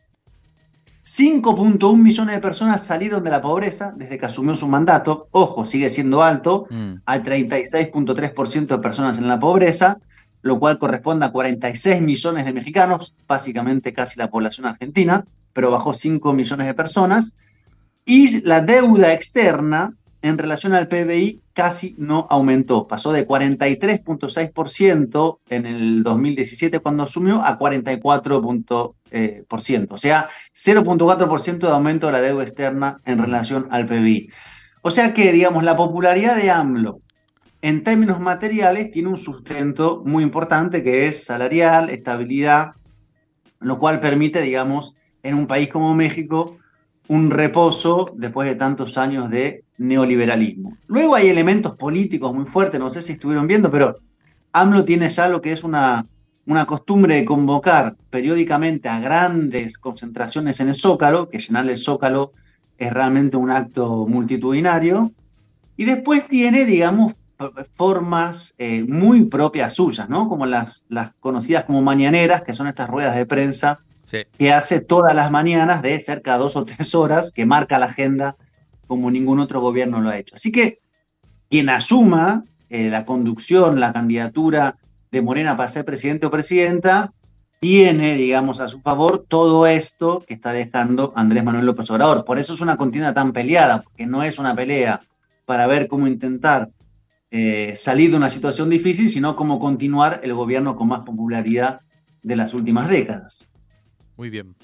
5.1 1.09 1.97
millones 1.97 2.35
de 2.35 2.41
personas 2.43 2.83
salieron 2.83 3.25
de 3.25 3.31
la 3.31 3.41
pobreza 3.41 3.95
desde 3.97 4.19
que 4.19 4.27
asumió 4.27 4.55
su 4.55 4.69
mandato. 4.69 5.29
Ojo, 5.31 5.65
sigue 5.65 5.89
siendo 5.89 6.23
alto. 6.23 6.67
Mm. 6.69 6.97
Hay 7.07 7.21
36.3% 7.21 8.67
de 8.67 8.79
personas 8.79 9.17
en 9.17 9.27
la 9.27 9.41
pobreza, 9.41 10.01
lo 10.43 10.61
cual 10.61 10.79
corresponde 10.79 11.25
a 11.25 11.33
46 11.33 12.03
millones 12.03 12.45
de 12.45 12.53
mexicanos, 12.53 13.15
básicamente 13.27 13.95
casi 13.95 14.19
la 14.19 14.29
población 14.29 14.67
argentina, 14.67 15.25
pero 15.55 15.71
bajó 15.71 15.95
5 15.95 16.35
millones 16.35 16.67
de 16.67 16.75
personas. 16.75 17.37
Y 18.05 18.43
la 18.43 18.61
deuda 18.61 19.15
externa 19.15 19.95
en 20.21 20.37
relación 20.37 20.75
al 20.75 20.89
PBI 20.89 21.41
casi 21.55 21.95
no 21.97 22.27
aumentó. 22.29 22.87
Pasó 22.87 23.13
de 23.13 23.27
43.6% 23.27 25.39
en 25.49 25.65
el 25.65 26.03
2017 26.03 26.81
cuando 26.81 27.05
asumió 27.05 27.41
a 27.41 27.59
44%. 27.59 28.95
Eh, 29.11 29.45
o 29.51 29.97
sea, 29.99 30.29
0.4% 30.55 31.59
de 31.59 31.73
aumento 31.73 32.07
de 32.07 32.13
la 32.13 32.21
deuda 32.21 32.43
externa 32.43 32.99
en 33.05 33.19
relación 33.19 33.69
al 33.71 33.87
PBI. 33.87 34.31
O 34.83 34.91
sea 34.91 35.15
que, 35.15 35.33
digamos, 35.33 35.65
la 35.65 35.77
popularidad 35.77 36.37
de 36.37 36.51
AMLO 36.51 37.01
en 37.61 37.83
términos 37.83 38.21
materiales 38.21 38.91
tiene 38.91 39.09
un 39.09 39.17
sustento 39.17 40.03
muy 40.05 40.23
importante 40.23 40.85
que 40.85 41.07
es 41.07 41.25
salarial, 41.25 41.91
estabilidad, 41.91 42.73
lo 43.61 43.79
cual 43.79 43.99
permite, 44.01 44.43
digamos, 44.43 44.95
en 45.23 45.35
un 45.35 45.47
país 45.47 45.69
como 45.69 45.95
México, 45.95 46.57
un 47.09 47.31
reposo 47.31 48.13
después 48.15 48.49
de 48.49 48.55
tantos 48.55 48.97
años 48.99 49.31
de 49.31 49.65
neoliberalismo. 49.79 50.77
Luego 50.87 51.15
hay 51.15 51.29
elementos 51.29 51.75
políticos 51.75 52.33
muy 52.35 52.45
fuertes, 52.45 52.79
no 52.79 52.91
sé 52.91 53.03
si 53.03 53.13
estuvieron 53.13 53.47
viendo, 53.47 53.71
pero 53.71 53.99
AMLO 54.53 54.85
tiene 54.85 55.09
ya 55.09 55.29
lo 55.29 55.41
que 55.41 55.53
es 55.53 55.65
una, 55.65 56.07
una 56.49 56.65
costumbre 56.65 57.17
de 57.17 57.25
convocar 57.27 57.95
periódicamente 58.09 58.89
a 58.89 59.01
grandes 59.01 59.77
concentraciones 59.77 60.59
en 60.61 60.71
el 60.71 60.75
Zócalo, 60.75 61.29
que 61.29 61.39
llenar 61.39 61.69
el 61.69 61.77
Zócalo 61.77 62.33
es 62.79 62.91
realmente 62.91 63.37
un 63.37 63.51
acto 63.51 64.07
multitudinario, 64.07 65.13
y 65.77 65.85
después 65.85 66.27
tiene, 66.27 66.65
digamos, 66.65 67.13
formas 67.75 68.55
eh, 68.57 68.83
muy 68.89 69.27
propias 69.27 69.75
suyas, 69.75 70.09
¿no? 70.09 70.27
Como 70.27 70.47
las, 70.47 70.87
las 70.89 71.13
conocidas 71.21 71.65
como 71.65 71.83
mañaneras, 71.83 72.43
que 72.43 72.55
son 72.55 72.67
estas 72.67 72.89
ruedas 72.89 73.15
de 73.15 73.27
prensa 73.27 73.81
que 74.11 74.53
hace 74.53 74.81
todas 74.81 75.15
las 75.15 75.31
mañanas 75.31 75.83
de 75.83 76.01
cerca 76.01 76.33
de 76.33 76.39
dos 76.39 76.57
o 76.57 76.65
tres 76.65 76.95
horas, 76.95 77.31
que 77.31 77.45
marca 77.45 77.79
la 77.79 77.87
agenda 77.87 78.37
como 78.87 79.11
ningún 79.11 79.39
otro 79.39 79.61
gobierno 79.61 80.01
lo 80.01 80.09
ha 80.09 80.17
hecho. 80.17 80.35
Así 80.35 80.51
que 80.51 80.79
quien 81.51 81.69
asuma 81.69 82.45
eh, 82.71 82.89
la 82.89 83.05
conducción, 83.05 83.81
la 83.81 83.93
candidatura 83.93 84.77
de 85.11 85.23
Morena 85.23 85.57
para 85.57 85.69
ser 85.69 85.85
presidente 85.85 86.27
o 86.27 86.31
presidenta, 86.31 87.13
tiene, 87.61 88.15
digamos, 88.15 88.61
a 88.61 88.69
su 88.69 88.81
favor 88.81 89.25
todo 89.27 89.67
esto 89.67 90.25
que 90.27 90.35
está 90.35 90.53
dejando 90.53 91.13
Andrés 91.17 91.45
Manuel 91.45 91.67
López 91.67 91.91
Obrador. 91.91 92.25
Por 92.25 92.39
eso 92.39 92.55
es 92.55 92.61
una 92.61 92.77
contienda 92.77 93.15
tan 93.15 93.33
peleada, 93.33 93.83
porque 93.83 94.07
no 94.07 94.23
es 94.23 94.39
una 94.39 94.55
pelea 94.55 95.01
para 95.45 95.67
ver 95.67 95.89
cómo 95.89 96.07
intentar 96.07 96.71
eh, 97.31 97.75
salir 97.77 98.11
de 98.11 98.17
una 98.17 98.31
situación 98.31 98.71
difícil, 98.71 99.11
sino 99.11 99.35
cómo 99.35 99.59
continuar 99.59 100.21
el 100.23 100.35
gobierno 100.35 100.77
con 100.77 100.89
más 100.89 101.01
popularidad 101.01 101.81
de 102.23 102.37
las 102.37 102.55
últimas 102.55 102.89
décadas. 102.89 103.49
Muy 104.17 104.31
bien. 104.31 104.55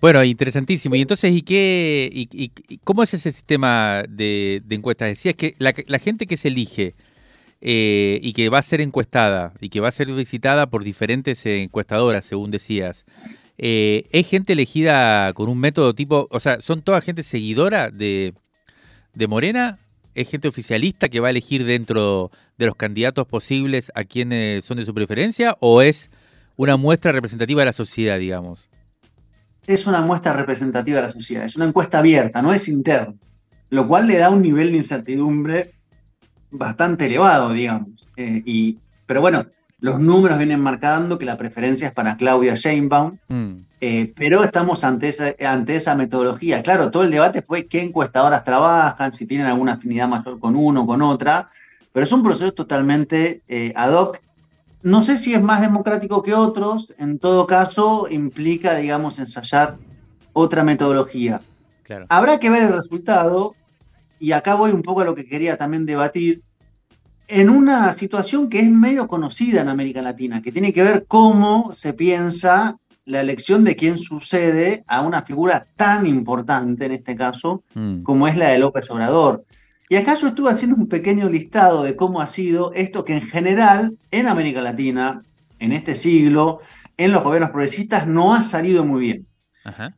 Bueno, 0.00 0.22
interesantísimo. 0.22 0.94
Y 0.94 1.00
entonces, 1.00 1.32
¿y 1.32 1.42
qué, 1.42 2.10
y, 2.12 2.50
cómo 2.84 3.02
es 3.02 3.14
ese 3.14 3.32
sistema 3.32 4.04
de, 4.08 4.62
encuestas? 4.70 5.08
Decías 5.08 5.34
que 5.34 5.54
la, 5.58 5.98
gente 5.98 6.26
que 6.26 6.36
se 6.36 6.48
elige 6.48 6.94
eh, 7.60 8.18
y 8.22 8.32
que 8.32 8.48
va 8.48 8.58
a 8.58 8.62
ser 8.62 8.80
encuestada 8.80 9.52
y 9.60 9.68
que 9.68 9.80
va 9.80 9.88
a 9.88 9.92
ser 9.92 10.12
visitada 10.12 10.66
por 10.66 10.84
diferentes 10.84 11.44
encuestadoras, 11.46 12.24
según 12.24 12.50
decías, 12.50 13.04
eh, 13.58 14.06
¿es 14.10 14.26
gente 14.28 14.52
elegida 14.52 15.32
con 15.32 15.48
un 15.48 15.58
método 15.58 15.94
tipo, 15.94 16.28
o 16.30 16.40
sea, 16.40 16.60
son 16.60 16.82
toda 16.82 17.00
gente 17.00 17.22
seguidora 17.22 17.90
de, 17.90 18.34
de 19.14 19.26
Morena? 19.26 19.78
¿Es 20.14 20.30
gente 20.30 20.48
oficialista 20.48 21.08
que 21.08 21.20
va 21.20 21.28
a 21.28 21.30
elegir 21.30 21.64
dentro 21.64 22.30
de 22.56 22.66
los 22.66 22.76
candidatos 22.76 23.26
posibles 23.26 23.92
a 23.94 24.04
quienes 24.04 24.64
son 24.64 24.78
de 24.78 24.84
su 24.84 24.94
preferencia? 24.94 25.56
¿O 25.60 25.82
es 25.82 26.10
una 26.56 26.76
muestra 26.76 27.12
representativa 27.12 27.60
de 27.60 27.66
la 27.66 27.72
sociedad, 27.72 28.18
digamos. 28.18 28.68
Es 29.66 29.86
una 29.86 30.00
muestra 30.00 30.32
representativa 30.32 31.00
de 31.00 31.06
la 31.06 31.12
sociedad, 31.12 31.44
es 31.44 31.56
una 31.56 31.66
encuesta 31.66 31.98
abierta, 31.98 32.40
no 32.40 32.52
es 32.52 32.68
interna, 32.68 33.14
lo 33.68 33.86
cual 33.86 34.06
le 34.06 34.16
da 34.16 34.30
un 34.30 34.42
nivel 34.42 34.72
de 34.72 34.78
incertidumbre 34.78 35.72
bastante 36.58 37.06
elevado, 37.06 37.52
digamos. 37.52 38.08
Eh, 38.16 38.42
y, 38.44 38.78
pero 39.06 39.20
bueno, 39.20 39.46
los 39.80 40.00
números 40.00 40.38
vienen 40.38 40.60
marcando 40.60 41.18
que 41.18 41.24
la 41.24 41.36
preferencia 41.36 41.88
es 41.88 41.94
para 41.94 42.16
Claudia 42.16 42.54
Sheinbaum, 42.54 43.18
mm. 43.28 43.52
eh, 43.80 44.12
pero 44.16 44.42
estamos 44.44 44.84
ante 44.84 45.08
esa, 45.08 45.34
ante 45.46 45.76
esa 45.76 45.94
metodología. 45.94 46.62
Claro, 46.62 46.90
todo 46.90 47.02
el 47.02 47.10
debate 47.10 47.42
fue 47.42 47.66
qué 47.66 47.82
encuestadoras 47.82 48.44
trabajan, 48.44 49.14
si 49.14 49.26
tienen 49.26 49.46
alguna 49.46 49.74
afinidad 49.74 50.08
mayor 50.08 50.38
con 50.38 50.56
uno 50.56 50.82
o 50.82 50.86
con 50.86 51.02
otra, 51.02 51.48
pero 51.92 52.04
es 52.04 52.12
un 52.12 52.22
proceso 52.22 52.52
totalmente 52.52 53.42
eh, 53.48 53.72
ad 53.74 53.92
hoc 53.92 54.20
no 54.86 55.02
sé 55.02 55.16
si 55.16 55.34
es 55.34 55.42
más 55.42 55.60
democrático 55.60 56.22
que 56.22 56.32
otros, 56.32 56.94
en 56.98 57.18
todo 57.18 57.48
caso 57.48 58.06
implica, 58.08 58.76
digamos, 58.76 59.18
ensayar 59.18 59.78
otra 60.32 60.62
metodología. 60.62 61.40
Habrá 62.08 62.38
que 62.38 62.50
ver 62.50 62.62
el 62.62 62.72
resultado, 62.72 63.56
y 64.20 64.30
acá 64.30 64.54
voy 64.54 64.70
un 64.70 64.82
poco 64.82 65.00
a 65.00 65.04
lo 65.04 65.16
que 65.16 65.26
quería 65.26 65.56
también 65.56 65.86
debatir, 65.86 66.42
en 67.28 67.50
una 67.50 67.92
situación 67.94 68.48
que 68.48 68.60
es 68.60 68.70
medio 68.70 69.08
conocida 69.08 69.60
en 69.60 69.68
América 69.68 70.02
Latina, 70.02 70.42
que 70.42 70.52
tiene 70.52 70.72
que 70.72 70.82
ver 70.82 71.06
cómo 71.06 71.72
se 71.72 71.92
piensa 71.92 72.78
la 73.04 73.20
elección 73.20 73.64
de 73.64 73.76
quién 73.76 73.98
sucede 73.98 74.84
a 74.86 75.00
una 75.00 75.22
figura 75.22 75.66
tan 75.76 76.06
importante, 76.06 76.86
en 76.86 76.92
este 76.92 77.14
caso, 77.16 77.62
mm. 77.74 78.02
como 78.02 78.26
es 78.26 78.36
la 78.36 78.48
de 78.48 78.58
López 78.58 78.90
Obrador. 78.90 79.44
Y 79.88 79.96
acá 79.96 80.16
yo 80.16 80.26
estuve 80.28 80.50
haciendo 80.50 80.76
un 80.76 80.88
pequeño 80.88 81.28
listado 81.28 81.84
de 81.84 81.94
cómo 81.94 82.20
ha 82.20 82.26
sido 82.26 82.72
esto 82.74 83.04
que 83.04 83.14
en 83.14 83.22
general 83.22 83.96
en 84.10 84.26
América 84.26 84.60
Latina, 84.60 85.22
en 85.60 85.72
este 85.72 85.94
siglo, 85.94 86.58
en 86.96 87.12
los 87.12 87.22
gobiernos 87.22 87.50
progresistas, 87.50 88.06
no 88.08 88.34
ha 88.34 88.42
salido 88.42 88.84
muy 88.84 89.00
bien. 89.00 89.26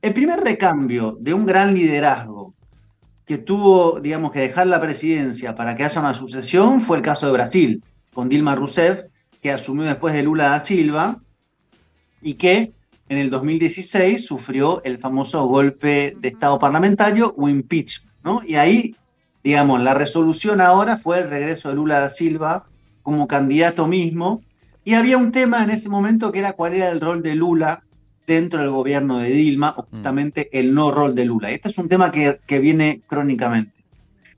El 0.01 0.15
primer 0.15 0.41
recambio 0.41 1.19
de 1.21 1.35
un 1.35 1.45
gran 1.45 1.75
liderazgo 1.75 2.48
que 3.29 3.39
tuvo, 3.39 4.01
digamos, 4.01 4.33
que 4.33 4.41
dejar 4.41 4.67
la 4.67 4.81
presidencia 4.81 5.55
para 5.55 5.77
que 5.77 5.85
haya 5.85 6.01
una 6.01 6.15
sucesión 6.15 6.81
fue 6.81 6.97
el 6.97 7.03
caso 7.03 7.27
de 7.27 7.33
Brasil, 7.33 7.85
con 8.13 8.29
Dilma 8.29 8.55
Rousseff, 8.55 9.05
que 9.41 9.53
asumió 9.53 9.85
después 9.85 10.15
de 10.15 10.25
Lula 10.25 10.49
da 10.49 10.61
Silva 10.61 11.21
y 12.21 12.35
que 12.35 12.73
en 13.09 13.19
el 13.19 13.31
2016 13.31 14.25
sufrió 14.25 14.83
el 14.83 14.99
famoso 14.99 15.45
golpe 15.47 16.17
de 16.19 16.29
Estado 16.29 16.59
parlamentario 16.59 17.35
o 17.37 17.49
impeachment. 17.49 18.11
¿no? 18.25 18.43
Y 18.45 18.57
ahí 18.57 18.97
digamos, 19.45 19.81
la 19.81 19.95
resolución 19.95 20.61
ahora 20.61 20.97
fue 20.97 21.21
el 21.21 21.31
regreso 21.31 21.69
de 21.69 21.77
Lula 21.77 22.01
da 22.01 22.11
Silva 22.11 22.65
como 23.03 23.27
candidato 23.27 23.87
mismo, 23.87 24.43
y 24.85 24.95
había 24.95 25.17
un 25.17 25.33
tema 25.33 25.63
en 25.65 25.71
ese 25.71 25.89
momento 25.89 26.33
que 26.33 26.39
era 26.39 26.53
cuál 26.53 26.75
era 26.75 26.89
el 26.89 27.01
rol 27.01 27.23
de 27.23 27.35
Lula 27.35 27.83
dentro 28.35 28.61
del 28.61 28.71
gobierno 28.71 29.19
de 29.19 29.31
Dilma, 29.31 29.75
o 29.77 29.83
mm. 29.83 29.87
justamente 29.87 30.49
el 30.53 30.75
no 30.75 30.93
rol 30.93 31.15
de 31.15 31.25
Lula. 31.25 31.51
Este 31.51 31.71
es 31.71 31.79
un 31.79 31.89
tema 31.89 32.13
que, 32.13 32.39
que 32.47 32.59
viene 32.61 33.01
crónicamente. 33.07 33.73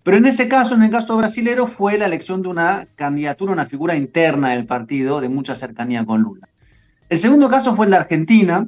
Pero 0.03 0.17
en 0.17 0.27
ese 0.27 0.49
caso, 0.49 0.75
en 0.75 0.85
el 0.85 0.91
caso 0.91 1.17
brasilero, 1.17 1.67
fue 1.67 1.99
la 1.99 2.07
elección 2.07 2.41
de 2.41 2.49
una 2.49 2.87
candidatura, 2.95 3.53
una 3.53 3.67
figura 3.67 3.95
interna 3.97 4.51
del 4.51 4.65
partido 4.65 5.21
de 5.21 5.29
mucha 5.29 5.55
cercanía 5.55 6.07
con 6.07 6.23
Lula. 6.23 6.49
El 7.09 7.19
segundo 7.19 7.51
caso 7.51 7.77
fue 7.77 7.85
el 7.85 7.91
de 7.91 7.99
Argentina, 7.99 8.67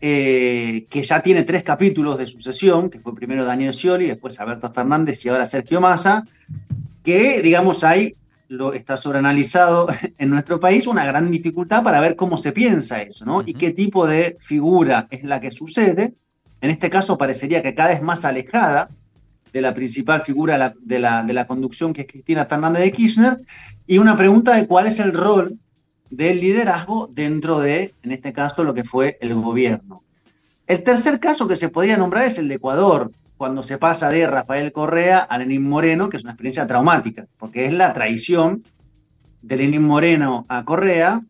eh, 0.00 0.86
que 0.90 1.02
ya 1.02 1.22
tiene 1.22 1.44
tres 1.44 1.62
capítulos 1.62 2.18
de 2.18 2.26
sucesión, 2.26 2.90
que 2.90 3.00
fue 3.00 3.14
primero 3.14 3.44
Daniel 3.44 3.72
Scioli, 3.72 4.06
después 4.06 4.38
Alberto 4.38 4.70
Fernández 4.72 5.24
y 5.24 5.30
ahora 5.30 5.46
Sergio 5.46 5.80
Massa, 5.80 6.24
que, 7.02 7.40
digamos, 7.42 7.82
hay, 7.82 8.14
lo 8.56 8.72
está 8.72 8.96
sobreanalizado 8.96 9.86
en 10.18 10.30
nuestro 10.30 10.58
país, 10.60 10.86
una 10.86 11.04
gran 11.04 11.30
dificultad 11.30 11.82
para 11.82 12.00
ver 12.00 12.16
cómo 12.16 12.36
se 12.36 12.52
piensa 12.52 13.02
eso, 13.02 13.24
¿no? 13.24 13.42
Y 13.44 13.54
qué 13.54 13.70
tipo 13.70 14.06
de 14.06 14.36
figura 14.40 15.06
es 15.10 15.24
la 15.24 15.40
que 15.40 15.50
sucede. 15.50 16.14
En 16.60 16.70
este 16.70 16.90
caso 16.90 17.18
parecería 17.18 17.62
que 17.62 17.74
cada 17.74 17.90
vez 17.90 18.02
más 18.02 18.24
alejada 18.24 18.88
de 19.52 19.60
la 19.60 19.74
principal 19.74 20.22
figura 20.22 20.72
de 20.80 20.98
la, 20.98 21.22
de 21.22 21.32
la 21.32 21.46
conducción, 21.46 21.92
que 21.92 22.02
es 22.02 22.06
Cristina 22.06 22.46
Fernández 22.46 22.82
de 22.82 22.92
Kirchner, 22.92 23.38
y 23.86 23.98
una 23.98 24.16
pregunta 24.16 24.56
de 24.56 24.66
cuál 24.66 24.86
es 24.86 24.98
el 24.98 25.12
rol 25.12 25.58
del 26.10 26.40
liderazgo 26.40 27.08
dentro 27.12 27.60
de, 27.60 27.94
en 28.02 28.12
este 28.12 28.32
caso, 28.32 28.64
lo 28.64 28.74
que 28.74 28.84
fue 28.84 29.18
el 29.20 29.34
gobierno. 29.34 30.02
El 30.66 30.82
tercer 30.82 31.20
caso 31.20 31.46
que 31.46 31.56
se 31.56 31.68
podría 31.68 31.96
nombrar 31.96 32.24
es 32.24 32.38
el 32.38 32.48
de 32.48 32.54
Ecuador, 32.54 33.12
cuando 33.36 33.62
se 33.62 33.78
pasa 33.78 34.10
de 34.10 34.26
Rafael 34.26 34.72
Correa 34.72 35.18
a 35.18 35.38
Lenín 35.38 35.68
Moreno, 35.68 36.08
que 36.08 36.16
es 36.16 36.22
una 36.22 36.32
experiencia 36.32 36.66
traumática, 36.66 37.26
porque 37.38 37.66
es 37.66 37.72
la 37.72 37.92
traición 37.92 38.64
de 39.42 39.56
Lenín 39.56 39.82
Moreno 39.82 40.46
a 40.48 40.64
Correa, 40.64 41.22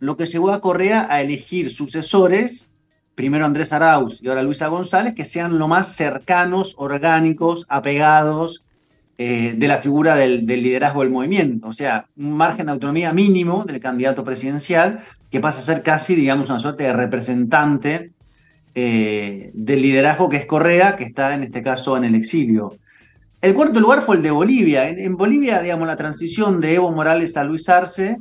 lo 0.00 0.16
que 0.16 0.26
llevó 0.26 0.50
a 0.50 0.60
Correa 0.60 1.06
a 1.08 1.20
elegir 1.20 1.70
sucesores, 1.70 2.68
primero 3.14 3.44
Andrés 3.44 3.72
Arauz 3.72 4.22
y 4.22 4.28
ahora 4.28 4.42
Luisa 4.42 4.68
González, 4.68 5.14
que 5.14 5.24
sean 5.24 5.58
lo 5.58 5.68
más 5.68 5.94
cercanos, 5.94 6.74
orgánicos, 6.78 7.66
apegados 7.68 8.64
eh, 9.18 9.52
de 9.54 9.68
la 9.68 9.76
figura 9.76 10.16
del, 10.16 10.46
liderazgo 10.46 11.02
del 11.02 11.10
movimiento. 11.10 11.68
O 11.68 11.74
sea, 11.74 12.06
un 12.16 12.32
margen 12.32 12.66
de 12.66 12.72
autonomía 12.72 13.12
mínimo 13.12 13.64
del 13.66 13.78
candidato 13.78 14.24
presidencial 14.24 14.98
que 15.30 15.40
pasa 15.40 15.58
a 15.58 15.62
ser 15.62 15.82
casi, 15.82 16.14
digamos, 16.14 16.48
una 16.48 16.58
suerte 16.58 16.84
de 16.84 16.94
representante 16.94 18.12
eh, 18.74 19.50
del 19.54 19.82
liderazgo 19.82 20.28
que 20.28 20.38
es 20.38 20.46
Correa, 20.46 20.96
que 20.96 21.04
está 21.04 21.34
en 21.34 21.44
este 21.44 21.62
caso 21.62 21.96
en 21.96 22.04
el 22.04 22.14
exilio. 22.14 22.76
El 23.40 23.54
cuarto 23.54 23.80
lugar 23.80 24.02
fue 24.02 24.16
el 24.16 24.22
de 24.22 24.30
Bolivia. 24.30 24.88
En, 24.88 25.16
Bolivia, 25.16 25.62
digamos, 25.62 25.86
la 25.86 25.96
transición 25.96 26.60
de 26.60 26.74
Evo 26.74 26.92
Morales 26.92 27.36
a 27.36 27.44
Luis 27.44 27.68
Arce 27.68 28.18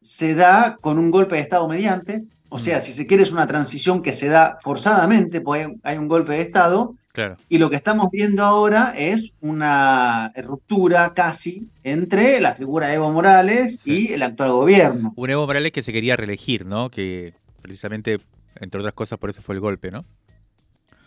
se 0.00 0.34
da 0.34 0.76
con 0.80 0.98
un 0.98 1.10
golpe 1.10 1.36
de 1.36 1.42
Estado 1.42 1.68
mediante, 1.68 2.24
o 2.50 2.58
sea, 2.58 2.80
si 2.80 2.94
se 2.94 3.06
quiere 3.06 3.22
es 3.22 3.30
una 3.30 3.46
transición 3.46 4.00
que 4.00 4.14
se 4.14 4.28
da 4.28 4.58
forzadamente, 4.62 5.42
pues 5.42 5.68
hay 5.82 5.98
un 5.98 6.08
golpe 6.08 6.32
de 6.32 6.40
Estado. 6.40 6.94
Claro. 7.12 7.36
Y 7.48 7.58
lo 7.58 7.68
que 7.68 7.76
estamos 7.76 8.10
viendo 8.10 8.42
ahora 8.42 8.94
es 8.96 9.32
una 9.40 10.32
ruptura 10.34 11.12
casi 11.12 11.68
entre 11.84 12.40
la 12.40 12.54
figura 12.54 12.88
de 12.88 12.94
Evo 12.94 13.12
Morales 13.12 13.80
y 13.84 14.12
el 14.12 14.22
actual 14.22 14.52
gobierno. 14.52 15.12
Un 15.14 15.30
Evo 15.30 15.46
Morales 15.46 15.72
que 15.72 15.82
se 15.82 15.92
quería 15.92 16.16
reelegir, 16.16 16.64
¿no? 16.64 16.90
Que 16.90 17.34
precisamente, 17.60 18.18
entre 18.60 18.80
otras 18.80 18.94
cosas, 18.94 19.18
por 19.18 19.30
eso 19.30 19.42
fue 19.42 19.54
el 19.54 19.60
golpe, 19.60 19.90
¿no? 19.90 20.04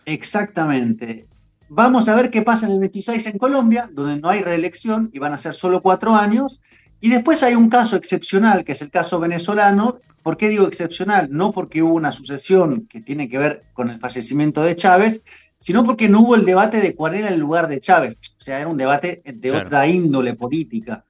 Exactamente. 0.05 1.27
Vamos 1.69 2.09
a 2.09 2.15
ver 2.15 2.29
qué 2.29 2.41
pasa 2.41 2.65
en 2.65 2.73
el 2.73 2.79
26 2.79 3.27
en 3.27 3.37
Colombia, 3.37 3.89
donde 3.91 4.19
no 4.19 4.29
hay 4.29 4.41
reelección 4.41 5.09
y 5.13 5.19
van 5.19 5.33
a 5.33 5.37
ser 5.37 5.53
solo 5.53 5.81
cuatro 5.81 6.15
años. 6.15 6.61
Y 6.99 7.09
después 7.09 7.43
hay 7.43 7.55
un 7.55 7.69
caso 7.69 7.95
excepcional, 7.95 8.63
que 8.63 8.73
es 8.73 8.81
el 8.81 8.91
caso 8.91 9.19
venezolano, 9.19 9.99
¿Por 10.23 10.37
qué 10.37 10.49
digo 10.49 10.67
excepcional? 10.67 11.29
No 11.31 11.51
porque 11.51 11.81
hubo 11.81 11.95
una 11.95 12.11
sucesión 12.11 12.85
que 12.87 13.01
tiene 13.01 13.27
que 13.27 13.39
ver 13.39 13.63
con 13.73 13.89
el 13.89 13.99
fallecimiento 13.99 14.61
de 14.61 14.75
Chávez, 14.75 15.23
sino 15.57 15.83
porque 15.83 16.09
no 16.09 16.21
hubo 16.21 16.35
el 16.35 16.45
debate 16.45 16.79
de 16.79 16.95
cuál 16.95 17.15
era 17.15 17.29
el 17.29 17.39
lugar 17.39 17.67
de 17.67 17.79
Chávez. 17.79 18.17
O 18.37 18.41
sea, 18.41 18.59
era 18.59 18.69
un 18.69 18.77
debate 18.77 19.23
de 19.25 19.51
otra 19.51 19.87
índole 19.87 20.35
política. 20.35 21.03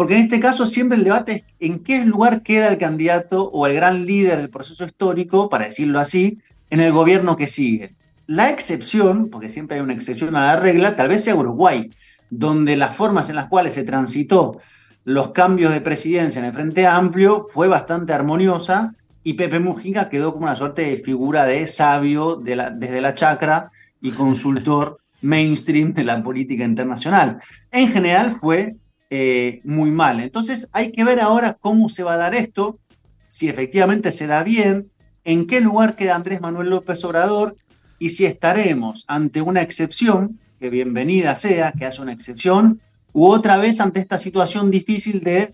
Porque 0.00 0.14
en 0.14 0.22
este 0.22 0.40
caso 0.40 0.66
siempre 0.66 0.96
el 0.96 1.04
debate 1.04 1.44
es 1.58 1.68
en 1.68 1.80
qué 1.80 2.02
lugar 2.06 2.42
queda 2.42 2.68
el 2.68 2.78
candidato 2.78 3.50
o 3.50 3.66
el 3.66 3.74
gran 3.74 4.06
líder 4.06 4.38
del 4.38 4.48
proceso 4.48 4.86
histórico, 4.86 5.50
para 5.50 5.66
decirlo 5.66 5.98
así, 6.00 6.38
en 6.70 6.80
el 6.80 6.90
gobierno 6.90 7.36
que 7.36 7.46
sigue. 7.46 7.92
La 8.26 8.48
excepción, 8.48 9.28
porque 9.28 9.50
siempre 9.50 9.76
hay 9.76 9.82
una 9.82 9.92
excepción 9.92 10.34
a 10.36 10.46
la 10.46 10.56
regla, 10.56 10.96
tal 10.96 11.08
vez 11.08 11.22
sea 11.22 11.36
Uruguay, 11.36 11.90
donde 12.30 12.78
las 12.78 12.96
formas 12.96 13.28
en 13.28 13.36
las 13.36 13.50
cuales 13.50 13.74
se 13.74 13.84
transitó 13.84 14.58
los 15.04 15.32
cambios 15.32 15.70
de 15.70 15.82
presidencia 15.82 16.38
en 16.38 16.46
el 16.46 16.54
Frente 16.54 16.86
Amplio 16.86 17.46
fue 17.52 17.68
bastante 17.68 18.14
armoniosa 18.14 18.92
y 19.22 19.34
Pepe 19.34 19.60
Mujica 19.60 20.08
quedó 20.08 20.32
como 20.32 20.44
una 20.44 20.56
suerte 20.56 20.80
de 20.80 20.96
figura 20.96 21.44
de 21.44 21.68
sabio 21.68 22.36
de 22.36 22.70
desde 22.74 23.02
la 23.02 23.12
chacra 23.12 23.68
y 24.00 24.12
consultor 24.12 24.98
mainstream 25.20 25.92
de 25.92 26.04
la 26.04 26.22
política 26.22 26.64
internacional. 26.64 27.36
En 27.70 27.92
general 27.92 28.34
fue 28.40 28.76
eh, 29.10 29.60
muy 29.64 29.90
mal. 29.90 30.20
Entonces 30.20 30.68
hay 30.72 30.92
que 30.92 31.04
ver 31.04 31.20
ahora 31.20 31.58
cómo 31.60 31.88
se 31.88 32.04
va 32.04 32.14
a 32.14 32.16
dar 32.16 32.34
esto, 32.34 32.78
si 33.26 33.48
efectivamente 33.48 34.12
se 34.12 34.26
da 34.26 34.42
bien, 34.44 34.88
en 35.24 35.46
qué 35.46 35.60
lugar 35.60 35.96
queda 35.96 36.14
Andrés 36.14 36.40
Manuel 36.40 36.70
López 36.70 37.04
Obrador 37.04 37.56
y 37.98 38.10
si 38.10 38.24
estaremos 38.24 39.04
ante 39.08 39.42
una 39.42 39.62
excepción, 39.62 40.38
que 40.58 40.70
bienvenida 40.70 41.34
sea 41.34 41.72
que 41.72 41.86
haya 41.86 42.02
una 42.02 42.12
excepción, 42.12 42.80
u 43.12 43.26
otra 43.26 43.58
vez 43.58 43.80
ante 43.80 44.00
esta 44.00 44.18
situación 44.18 44.70
difícil 44.70 45.20
de 45.20 45.52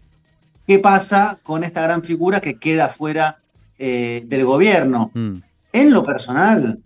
qué 0.66 0.78
pasa 0.78 1.38
con 1.42 1.64
esta 1.64 1.82
gran 1.82 2.02
figura 2.02 2.40
que 2.40 2.58
queda 2.58 2.88
fuera 2.88 3.38
eh, 3.78 4.24
del 4.26 4.44
gobierno. 4.44 5.10
Mm. 5.14 5.36
En 5.72 5.90
lo 5.92 6.02
personal, 6.02 6.80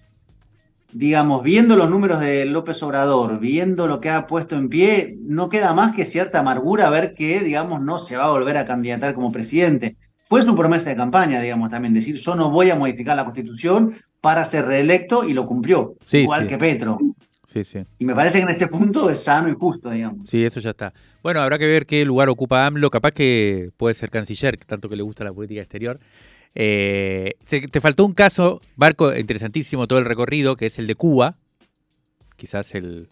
digamos, 0.92 1.42
viendo 1.42 1.76
los 1.76 1.90
números 1.90 2.20
de 2.20 2.44
López 2.44 2.82
Obrador, 2.82 3.38
viendo 3.38 3.86
lo 3.86 4.00
que 4.00 4.10
ha 4.10 4.26
puesto 4.26 4.56
en 4.56 4.68
pie, 4.68 5.16
no 5.20 5.48
queda 5.48 5.72
más 5.74 5.94
que 5.94 6.06
cierta 6.06 6.40
amargura 6.40 6.90
ver 6.90 7.14
que, 7.14 7.40
digamos, 7.40 7.80
no 7.80 7.98
se 7.98 8.16
va 8.16 8.24
a 8.26 8.30
volver 8.30 8.56
a 8.56 8.66
candidatar 8.66 9.14
como 9.14 9.32
presidente. 9.32 9.96
Fue 10.22 10.42
su 10.42 10.54
promesa 10.54 10.90
de 10.90 10.96
campaña, 10.96 11.40
digamos, 11.40 11.70
también 11.70 11.94
decir, 11.94 12.16
yo 12.16 12.34
no 12.34 12.50
voy 12.50 12.70
a 12.70 12.76
modificar 12.76 13.16
la 13.16 13.24
constitución 13.24 13.92
para 14.20 14.44
ser 14.44 14.66
reelecto 14.66 15.28
y 15.28 15.32
lo 15.32 15.46
cumplió, 15.46 15.94
igual 16.12 16.46
que 16.46 16.58
Petro. 16.58 16.98
Sí, 17.46 17.64
sí. 17.64 17.80
Y 17.98 18.04
me 18.04 18.14
parece 18.14 18.38
que 18.38 18.44
en 18.44 18.50
este 18.50 18.68
punto 18.68 19.10
es 19.10 19.24
sano 19.24 19.48
y 19.48 19.54
justo, 19.54 19.90
digamos. 19.90 20.30
Sí, 20.30 20.44
eso 20.44 20.60
ya 20.60 20.70
está. 20.70 20.92
Bueno, 21.20 21.40
habrá 21.40 21.58
que 21.58 21.66
ver 21.66 21.84
qué 21.84 22.04
lugar 22.04 22.28
ocupa 22.28 22.64
AMLO. 22.64 22.90
Capaz 22.90 23.10
que 23.10 23.70
puede 23.76 23.94
ser 23.94 24.08
canciller, 24.08 24.56
tanto 24.56 24.88
que 24.88 24.94
le 24.94 25.02
gusta 25.02 25.24
la 25.24 25.32
política 25.32 25.60
exterior. 25.60 25.98
Eh, 26.54 27.34
te, 27.48 27.80
faltó 27.80 28.04
un 28.04 28.14
caso, 28.14 28.60
Barco, 28.76 29.14
interesantísimo 29.16 29.86
todo 29.86 29.98
el 29.98 30.04
recorrido, 30.04 30.56
que 30.56 30.66
es 30.66 30.78
el 30.78 30.86
de 30.86 30.94
Cuba. 30.94 31.36
Quizás 32.36 32.74
el, 32.74 33.08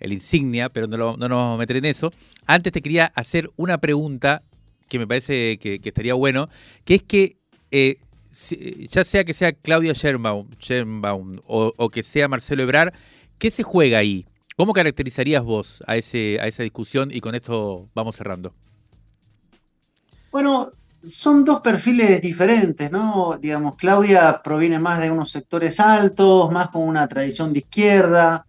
insignia, 0.00 0.68
pero 0.68 0.86
no, 0.86 0.96
no, 0.96 1.16
nos 1.16 1.30
vamos 1.30 1.56
a 1.56 1.58
meter 1.58 1.76
en 1.76 1.84
eso. 1.84 2.12
Antes 2.46 2.72
te 2.72 2.82
quería 2.82 3.06
hacer 3.14 3.50
una 3.56 3.78
pregunta 3.78 4.42
que 4.88 4.98
me 4.98 5.06
parece 5.06 5.58
que, 5.58 5.80
estaría 5.82 6.14
bueno, 6.14 6.48
que 6.84 6.96
es 6.96 7.02
que 7.02 7.36
eh, 7.70 7.96
ya 8.90 9.04
sea 9.04 9.24
que 9.24 9.32
sea 9.32 9.52
Claudia 9.52 9.94
Scherbaum, 9.94 11.40
o, 11.46 11.72
o, 11.76 11.88
que 11.88 12.02
sea 12.02 12.28
Marcelo 12.28 12.62
Ebrar, 12.62 12.92
¿Qué 13.42 13.50
se 13.50 13.64
juega 13.64 13.98
ahí? 13.98 14.24
¿Cómo 14.56 14.72
caracterizarías 14.72 15.42
vos 15.42 15.82
a, 15.88 15.96
ese, 15.96 16.38
a 16.40 16.46
esa 16.46 16.62
discusión? 16.62 17.10
Y 17.12 17.20
con 17.20 17.34
esto 17.34 17.88
vamos 17.92 18.14
cerrando. 18.14 18.54
Bueno, 20.30 20.70
son 21.04 21.44
dos 21.44 21.60
perfiles 21.60 22.20
diferentes, 22.20 22.90
¿no? 22.90 23.38
Digamos, 23.40 23.76
Claudia 23.76 24.40
proviene 24.42 24.78
más 24.78 25.00
de 25.00 25.10
unos 25.10 25.30
sectores 25.30 25.80
altos, 25.80 26.50
más 26.52 26.68
con 26.70 26.82
una 26.82 27.08
tradición 27.08 27.52
de 27.52 27.60
izquierda, 27.60 28.46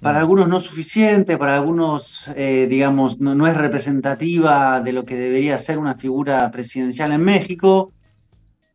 para 0.00 0.18
mm. 0.18 0.20
algunos 0.20 0.48
no 0.48 0.60
suficiente, 0.60 1.38
para 1.38 1.54
algunos, 1.54 2.28
eh, 2.36 2.66
digamos, 2.68 3.20
no, 3.20 3.34
no, 3.34 3.46
es 3.46 3.56
representativa 3.56 4.80
de 4.80 4.92
lo 4.92 5.04
que 5.04 5.16
debería 5.16 5.58
ser 5.58 5.78
una 5.78 5.94
figura 5.94 6.50
presidencial 6.50 7.12
en 7.12 7.22
México. 7.22 7.92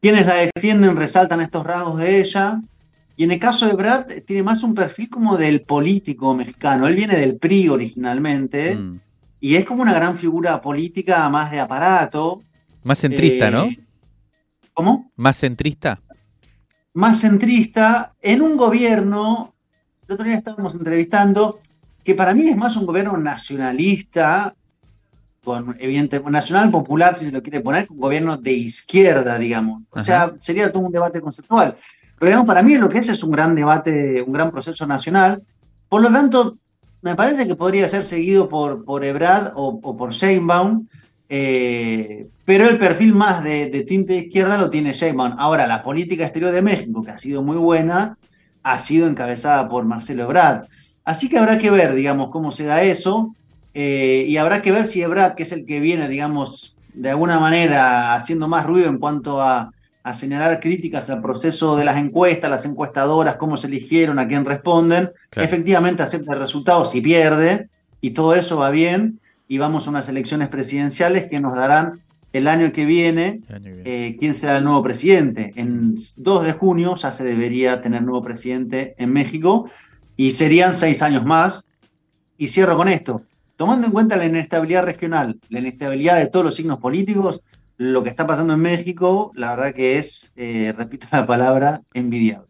Quienes 0.01 0.25
la 0.25 0.35
defienden 0.35 0.95
resaltan 0.95 1.41
estos 1.41 1.65
rasgos 1.65 1.99
de 2.01 2.19
ella, 2.19 2.62
y 3.15 3.25
en 3.25 3.31
el 3.31 3.39
caso 3.39 3.67
de 3.67 3.73
Brad, 3.73 4.05
tiene 4.25 4.43
más 4.43 4.63
un 4.63 4.73
perfil 4.73 5.09
como 5.09 5.38
del 5.38 5.62
político 5.62 6.33
mexicano. 6.33 6.88
Él 6.88 6.95
viene 6.95 7.17
del 7.17 7.38
PRI 7.38 7.67
originalmente 7.67 8.75
mm. 8.75 8.99
Y 9.39 9.56
es 9.56 9.65
como 9.65 9.82
una 9.82 9.93
gran 9.93 10.17
figura 10.17 10.62
política, 10.62 11.28
más 11.30 11.52
de 11.52 11.60
aparato. 11.60 12.41
Más 12.84 12.99
centrista, 12.99 13.49
¿no? 13.49 13.65
Eh, 13.65 13.80
¿Cómo? 14.73 15.12
Más 15.15 15.38
centrista. 15.38 16.02
Más 16.93 17.19
centrista 17.19 18.10
en 18.21 18.41
un 18.41 18.58
gobierno, 18.58 19.54
el 20.08 20.13
otro 20.13 20.25
día 20.25 20.36
estábamos 20.36 20.73
entrevistando, 20.73 21.60
que 22.04 22.15
para 22.15 22.34
mí 22.34 22.47
es 22.47 22.58
más 22.58 22.75
un 22.75 22.86
gobierno 22.86 23.15
nacionalista, 23.17 24.54
con 25.43 25.75
evidentemente 25.80 26.32
nacional 26.32 26.69
popular, 26.69 27.15
si 27.15 27.25
se 27.25 27.32
lo 27.32 27.41
quiere 27.41 27.62
poner, 27.62 27.88
un 27.89 27.99
gobierno 27.99 28.38
de 28.38 28.52
izquierda, 28.52 29.38
digamos. 29.38 29.84
O 29.91 30.02
sea, 30.02 30.34
sería 30.39 30.71
todo 30.71 30.84
un 30.84 30.91
debate 30.91 31.21
conceptual. 31.21 31.75
Pero 32.19 32.45
para 32.45 32.62
mí 32.62 32.78
lo 32.78 32.89
que 32.89 32.99
es 32.99 33.10
es 33.10 33.23
un 33.23 33.32
gran 33.32 33.56
debate, 33.56 34.21
un 34.21 34.34
gran 34.34 34.52
proceso 34.52 34.86
nacional. 34.86 35.41
Por 35.88 36.02
lo 36.02 36.12
tanto, 36.12 36.58
me 37.01 37.15
parece 37.15 37.47
que 37.47 37.55
podría 37.55 37.88
ser 37.88 38.03
seguido 38.03 38.49
por, 38.49 38.83
por 38.83 39.05
Ebrad 39.05 39.53
o, 39.55 39.79
por 39.79 40.12
Sheinbaum, 40.12 40.88
eh, 41.29 42.27
pero 42.45 42.67
el 42.67 42.77
perfil 42.77 43.13
más 43.13 43.43
de, 43.43 43.67
tinte 43.88 44.13
de 44.13 44.19
izquierda 44.19 44.57
lo 44.57 44.69
tiene 44.69 44.93
Sheinbaum. 44.93 45.35
Ahora, 45.38 45.67
la 45.67 45.83
política 45.83 46.23
exterior 46.23 46.51
de 46.51 46.62
México, 46.62 47.03
que 47.03 47.12
ha 47.12 47.17
sido 47.17 47.41
muy 47.41 47.57
buena, 47.57 48.17
ha 48.63 48.79
sido 48.79 49.07
encabezada 49.07 49.69
por 49.69 49.85
Marcelo 49.85 50.23
Ebrard. 50.23 50.65
Así 51.05 51.29
que 51.29 51.38
habrá 51.38 51.57
que 51.57 51.71
ver, 51.71 51.93
digamos, 51.95 52.29
cómo 52.29 52.51
se 52.51 52.65
da 52.65 52.81
eso, 52.81 53.33
eh, 53.73 54.25
y 54.27 54.38
habrá 54.38 54.62
que 54.62 54.71
ver 54.71 54.85
si 54.85 55.01
Ebrard, 55.01 55.35
que 55.35 55.43
es 55.43 55.51
el 55.51 55.65
que 55.65 55.79
viene, 55.79 56.07
digamos, 56.07 56.75
de 56.93 57.12
alguna 57.12 57.39
manera 57.39 58.15
haciendo 58.15 58.47
más 58.47 58.65
ruido 58.65 58.89
en 58.89 58.97
cuanto 58.97 59.41
a 59.41 59.71
a 60.03 60.13
señalar 60.13 60.59
críticas 60.59 61.09
al 61.09 61.21
proceso 61.21 61.75
de 61.75 61.85
las 61.85 61.97
encuestas, 61.97 62.49
las 62.49 62.65
encuestadoras, 62.65 63.35
cómo 63.35 63.57
se 63.57 63.67
eligieron, 63.67 64.19
a 64.19 64.27
quién 64.27 64.45
responden, 64.45 65.12
efectivamente 65.35 66.03
acepta 66.03 66.33
el 66.33 66.39
resultado 66.39 66.85
si 66.85 67.01
pierde, 67.01 67.67
y 68.01 68.12
todo 68.12 68.33
eso 68.33 68.57
va 68.57 68.69
bien, 68.69 69.19
y 69.47 69.57
vamos 69.57 69.88
a 69.88 69.89
unas 69.89 70.07
elecciones 70.09 70.47
presidenciales 70.47 71.29
que 71.29 71.39
nos 71.39 71.55
darán 71.55 72.01
el 72.31 72.47
año 72.47 72.71
que 72.71 72.85
viene, 72.85 73.41
eh, 73.49 74.15
quién 74.19 74.35
será 74.35 74.57
el 74.57 74.63
nuevo 74.63 74.83
presidente. 74.83 75.51
En 75.55 75.95
2 76.17 76.45
de 76.45 76.53
junio 76.53 76.95
ya 76.95 77.12
se 77.12 77.23
debería 77.23 77.81
tener 77.81 78.03
nuevo 78.03 78.21
presidente 78.21 78.93
en 78.97 79.12
México, 79.12 79.67
y 80.19 80.31
serían 80.31 80.75
seis 80.75 81.01
años 81.01 81.23
más. 81.23 81.65
Y 82.38 82.47
cierro 82.47 82.75
con 82.75 82.89
esto. 82.89 83.21
Tomando 83.55 83.88
en 83.88 83.93
cuenta 83.93 84.17
la 84.17 84.25
inestabilidad 84.25 84.83
regional, 84.83 85.39
la 85.47 85.59
inestabilidad 85.59 86.17
de 86.17 86.27
todos 86.27 86.43
los 86.43 86.55
signos 86.55 86.79
políticos, 86.79 87.41
lo 87.79 88.03
que 88.03 88.09
está 88.09 88.27
pasando 88.27 88.53
en 88.53 88.59
México, 88.59 89.31
la 89.35 89.55
verdad 89.55 89.73
que 89.73 89.97
es, 89.97 90.33
eh, 90.35 90.73
repito 90.77 91.07
la 91.11 91.25
palabra, 91.25 91.81
envidiable. 91.93 92.47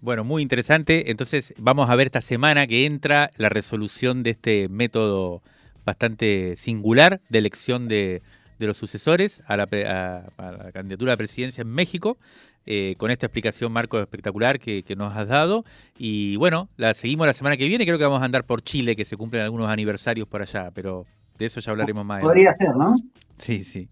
Bueno, 0.00 0.24
muy 0.24 0.42
interesante. 0.42 1.10
Entonces 1.10 1.54
vamos 1.58 1.88
a 1.88 1.94
ver 1.94 2.08
esta 2.08 2.20
semana 2.20 2.66
que 2.66 2.86
entra 2.86 3.30
la 3.36 3.48
resolución 3.48 4.22
de 4.22 4.30
este 4.30 4.68
método 4.68 5.42
bastante 5.84 6.56
singular 6.56 7.20
de 7.28 7.38
elección 7.38 7.88
de, 7.88 8.22
los 8.58 8.76
sucesores 8.76 9.42
a 9.46 9.56
la, 9.56 9.64
a- 9.64 10.52
la 10.52 10.72
candidatura 10.72 11.14
a 11.14 11.16
presidencia 11.16 11.62
en 11.62 11.68
México, 11.68 12.16
eh, 12.64 12.94
con 12.96 13.10
esta 13.10 13.26
explicación, 13.26 13.72
Marco, 13.72 14.00
espectacular 14.00 14.60
que, 14.60 14.84
que 14.84 14.94
nos 14.96 15.16
has 15.16 15.26
dado. 15.28 15.64
Y 15.98 16.36
bueno, 16.36 16.68
la 16.76 16.94
seguimos 16.94 17.26
la 17.26 17.32
semana 17.32 17.56
que 17.56 17.66
viene. 17.68 17.84
Creo 17.84 17.98
que 17.98 18.04
vamos 18.04 18.22
a 18.22 18.24
andar 18.24 18.44
por 18.44 18.62
Chile, 18.62 18.94
que 18.96 19.04
se 19.04 19.16
cumplen 19.16 19.42
algunos 19.42 19.68
aniversarios 19.68 20.28
por 20.28 20.42
allá, 20.42 20.70
pero 20.72 21.06
de 21.42 21.46
eso 21.46 21.60
ya 21.60 21.72
hablaremos 21.72 22.04
más. 22.04 22.22
Podría 22.22 22.52
ser, 22.54 22.74
¿no? 22.76 22.94
Sí, 23.36 23.62
sí. 23.64 23.88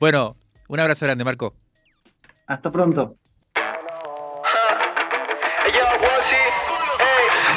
Bueno, 0.00 0.36
un 0.68 0.80
abrazo 0.80 1.04
grande, 1.04 1.22
Marco. 1.24 1.54
Hasta 2.46 2.72
pronto. 2.72 3.16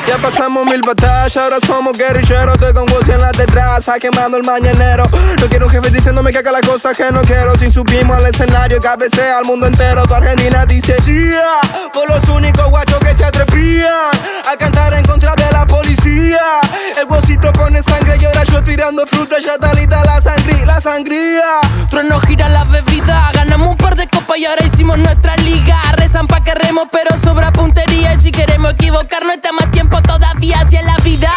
Ya 0.07 0.19
pasamos 0.19 0.65
mil 0.67 0.81
batallas, 0.83 1.35
ahora 1.35 1.57
somos 1.65 1.97
guerrilleros. 1.97 2.53
Estoy 2.53 2.73
con 2.73 2.83
Wozy 2.91 3.11
en 3.11 3.21
la 3.21 3.31
detrás, 3.31 3.89
quemando 3.99 4.37
el 4.37 4.43
mañanero. 4.43 5.05
No 5.41 5.47
quiero 5.47 5.65
un 5.65 5.71
jefe 5.71 5.89
diciéndome 5.89 6.31
que 6.31 6.37
haga 6.37 6.51
las 6.51 6.61
cosas 6.61 6.95
que 6.95 7.11
no 7.11 7.21
quiero. 7.21 7.57
Si 7.57 7.71
subimos 7.71 8.15
al 8.15 8.27
escenario, 8.27 8.79
cabecea 8.79 9.39
al 9.39 9.45
mundo 9.45 9.65
entero. 9.65 10.05
Tu 10.05 10.13
Argentina 10.13 10.63
dice, 10.67 10.95
yeah, 11.05 11.89
por 11.91 12.07
los 12.07 12.29
únicos 12.29 12.69
guachos 12.69 12.99
que 12.99 13.15
se 13.15 13.25
atrevían 13.25 14.11
a 14.47 14.55
cantar 14.55 14.93
en 14.93 15.05
contra 15.05 15.33
de 15.33 15.51
la 15.51 15.65
policía. 15.65 16.59
El 16.99 17.07
bolsito 17.07 17.51
pone 17.53 17.81
sangre 17.81 18.17
y 18.21 18.25
ahora 18.25 18.43
yo 18.43 18.63
tirando 18.63 19.07
fruta. 19.07 19.37
Ya 19.43 19.53
está 19.53 19.73
lista 19.73 20.03
la 20.05 20.21
sangría, 20.21 20.65
la 20.65 20.79
sangría. 20.81 21.61
Trueno 21.89 22.19
gira 22.19 22.47
la 22.47 22.63
bebida, 22.65 23.31
ganamos 23.33 23.69
un 23.69 23.77
par 23.77 23.95
de 23.95 24.07
copas 24.07 24.37
y 24.37 24.45
ahora 24.45 24.65
hicimos 24.65 24.99
nuestra 24.99 25.35
liga. 25.37 25.85
Rezan 26.15 26.28
pa' 26.28 26.41
que 26.45 26.56
remos, 26.56 26.88
pero 26.93 27.12
sobra 27.17 27.51
puntería. 27.51 28.13
Y 28.13 28.19
si 28.21 28.32
queremos 28.32 28.71
equivocarnos, 28.71 29.36
está 29.36 29.51
más 29.51 29.69
tiempo 29.71 30.01
todavía 30.01 30.60
hacia 30.62 30.82
la 30.82 30.95
vida. 31.04 31.30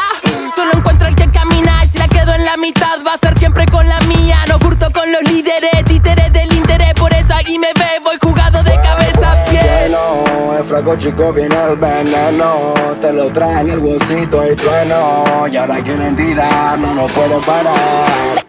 Solo 0.54 0.70
encuentro 0.72 1.08
el 1.08 1.16
que 1.16 1.28
camina 1.32 1.84
y 1.84 1.88
si 1.88 1.98
la 1.98 2.06
quedo 2.06 2.32
en 2.32 2.44
la 2.44 2.56
mitad, 2.56 2.96
va 3.04 3.14
a 3.14 3.18
ser 3.18 3.36
siempre 3.36 3.66
con 3.66 3.88
la 3.88 3.98
mía. 4.02 4.38
No 4.46 4.56
curto 4.60 4.86
con 4.92 5.10
los 5.10 5.22
líderes, 5.22 5.84
títeres 5.84 6.32
del 6.32 6.52
interés. 6.52 6.94
Por 6.94 7.12
eso 7.12 7.34
ahí 7.34 7.58
me 7.58 7.72
ve, 7.74 7.98
voy 8.04 8.18
jugado 8.22 8.62
de 8.62 8.80
cabeza 8.80 9.32
a 9.32 9.44
pies. 9.46 9.64
Bueno, 9.66 10.56
el 10.56 10.64
flaco 10.64 10.94
chico 10.94 11.32
viene 11.32 11.56
el 11.60 11.76
veneno. 11.76 12.74
Te 13.00 13.12
lo 13.12 13.32
traen 13.32 13.70
el 13.70 13.80
bolsito 13.80 14.48
y 14.48 14.54
trueno. 14.54 15.48
Y 15.50 15.56
ahora 15.56 15.82
quieren 15.82 16.14
tirar, 16.14 16.78
no 16.78 16.94
nos 16.94 17.10
pueden 17.10 17.40
parar. 17.40 18.46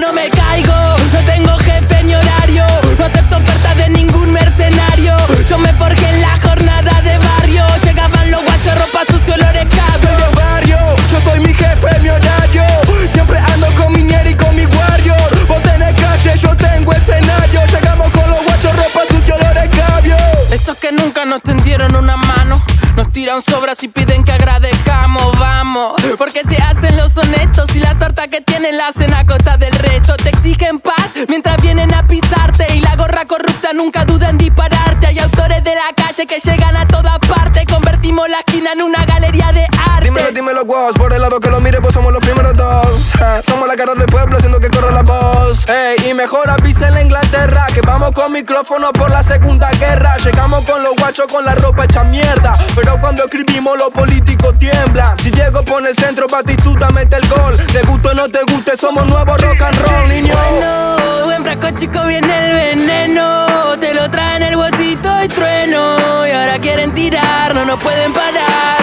No 0.00 0.12
me 0.12 0.30
caigo, 0.30 0.96
no 1.12 1.20
tengo 1.26 1.58
jefe 1.58 2.04
ni 2.04 2.14
horario. 2.14 2.66
No 2.96 3.04
acepto 3.04 3.36
ofertas 3.36 3.76
de 3.78 3.88
ningún 3.88 4.32
mercenario. 4.32 4.89
Yo 5.50 5.58
me 5.58 5.74
forjé 5.74 6.08
en 6.10 6.20
la 6.20 6.40
jornada 6.40 7.02
de 7.02 7.18
barrio. 7.18 7.66
Llegaban 7.82 8.30
los 8.30 8.40
guachos, 8.44 8.72
ropa 8.78 9.00
sucio, 9.04 9.34
olores 9.34 9.66
Soy 9.68 9.80
cabros. 9.80 10.16
de 10.16 10.40
barrio, 10.40 10.78
yo 11.10 11.20
soy 11.28 11.40
mi 11.40 11.52
jefe, 11.52 12.00
mi 12.00 12.08
horario. 12.08 12.62
Siempre 13.10 13.36
ando 13.36 13.66
con 13.74 13.92
mi 13.92 14.04
ñera 14.04 14.30
y 14.30 14.34
con 14.34 14.54
mi 14.54 14.64
warrior. 14.66 15.48
Vos 15.48 15.60
tenés 15.62 16.00
calle, 16.00 16.38
yo 16.38 16.56
tengo 16.56 16.92
escenario. 16.92 17.66
Llegamos 17.66 18.08
con 18.12 18.30
los 18.30 18.44
guachos, 18.44 18.76
ropa 18.76 19.00
sucia, 19.10 19.34
olores 19.34 19.68
cabio. 19.76 20.16
Esos 20.52 20.76
que 20.76 20.92
nunca 20.92 21.24
nos 21.24 21.42
tendieron 21.42 21.96
una 21.96 22.16
mano. 22.16 22.62
Nos 22.94 23.10
tiran 23.10 23.42
sobras 23.42 23.82
y 23.82 23.88
piden 23.88 24.22
que 24.22 24.30
agradezcamos, 24.30 25.36
vamos. 25.36 26.00
Porque 26.16 26.44
se 26.44 26.58
hacen 26.58 26.96
los 26.96 27.16
honestos 27.16 27.74
y 27.74 27.80
la 27.80 27.98
torta 27.98 28.28
que 28.28 28.40
tienen 28.40 28.76
la 28.76 28.86
hacen 28.86 29.12
a 29.14 29.26
costa 29.26 29.56
del 29.56 29.72
resto. 29.72 30.14
Te 30.16 30.28
exigen 30.28 30.78
paz 30.78 30.99
que 36.30 36.38
llegan 36.48 36.76
a 36.76 36.86
todas 36.86 37.18
partes. 37.18 37.64
Convertimos 37.66 38.28
la 38.28 38.38
esquina 38.38 38.72
en 38.72 38.82
una 38.82 39.04
galería 39.04 39.50
de 39.50 39.66
arte. 39.88 40.04
Dímelo, 40.04 40.30
dímelo, 40.30 40.64
vos. 40.64 40.92
Por 40.92 41.12
el 41.12 41.20
lado 41.20 41.40
que 41.40 41.50
lo 41.50 41.60
mire, 41.60 41.80
pues 41.80 41.92
somos 41.92 42.12
los 42.12 42.22
primeros 42.22 42.54
dos. 42.54 43.10
Ja, 43.18 43.42
somos 43.42 43.66
la 43.66 43.74
cara 43.74 43.94
del 43.94 44.06
pueblo 44.06 44.36
haciendo 44.36 44.60
que 44.60 44.68
corra 44.68 44.92
la 44.92 45.02
voz. 45.02 45.68
Ey, 45.68 45.96
y 46.08 46.14
mejor 46.14 46.48
avisen 46.48 46.94
a 46.94 47.02
Inglaterra 47.02 47.66
que 47.74 47.80
vamos 47.80 48.12
con 48.12 48.30
micrófono 48.30 48.92
por 48.92 49.10
la 49.10 49.24
segunda 49.24 49.70
guerra. 49.72 50.16
Llegamos 50.18 50.64
con 50.66 50.80
los 50.84 50.94
guachos 50.94 51.26
con 51.26 51.44
la 51.44 51.56
ropa 51.56 51.84
hecha 51.84 52.04
mierda. 52.04 52.52
Pero 52.76 53.00
cuando 53.00 53.24
escribimos, 53.24 53.76
los 53.76 53.90
políticos 53.90 54.54
tiemblan. 54.60 55.18
Si 55.18 55.32
Diego 55.32 55.64
pone 55.64 55.88
el 55.88 55.96
centro, 55.96 56.28
Batistuta 56.28 56.90
mete 56.90 57.16
el 57.16 57.28
gol. 57.28 57.56
Te 57.72 57.82
guste 57.82 58.08
o 58.08 58.14
no 58.14 58.28
te 58.28 58.38
guste, 58.52 58.76
somos 58.76 59.04
nuevos 59.08 59.36
rock 59.40 59.62
and 59.62 59.78
roll, 59.80 60.08
niño. 60.08 60.32
Bueno, 60.36 61.32
en 61.32 61.42
frasco 61.42 61.70
chico 61.70 62.04
viene 62.06 62.38
el 62.38 62.54
veneno. 62.54 63.76
Te 63.80 63.94
lo 63.94 64.08
traen 64.10 64.42
el 64.42 64.54
huesito 64.54 65.24
y 65.24 65.28
trueno. 65.28 66.19
Quieren 66.60 66.92
tirar, 66.92 67.54
no 67.54 67.64
nos 67.64 67.80
pueden 67.80 68.12
parar. 68.12 68.76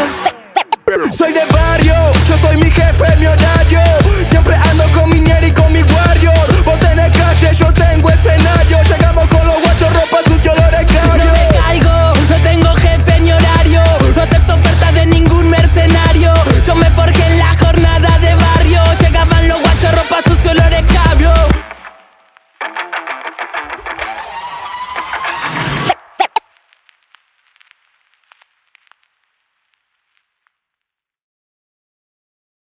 Soy 1.15 1.31
de 1.31 1.45
barrio, 1.45 1.93
yo 2.27 2.37
soy 2.39 2.57
mi 2.57 2.71
jefe, 2.71 3.15
mi 3.17 3.27
horario. 3.27 3.81
Siempre 4.27 4.55
ando 4.55 4.83
con 4.93 5.09
mi 5.11 5.19
ñera 5.21 5.45
y 5.45 5.51
con 5.51 5.71
mi 5.71 5.83
warrior. 5.83 6.63
Vos 6.65 6.79
tenés 6.79 7.15
calle, 7.15 7.53
yo 7.53 7.71
tengo 7.73 8.09
escenario. 8.09 8.79
Llegamos 8.81 9.27
con 9.27 9.36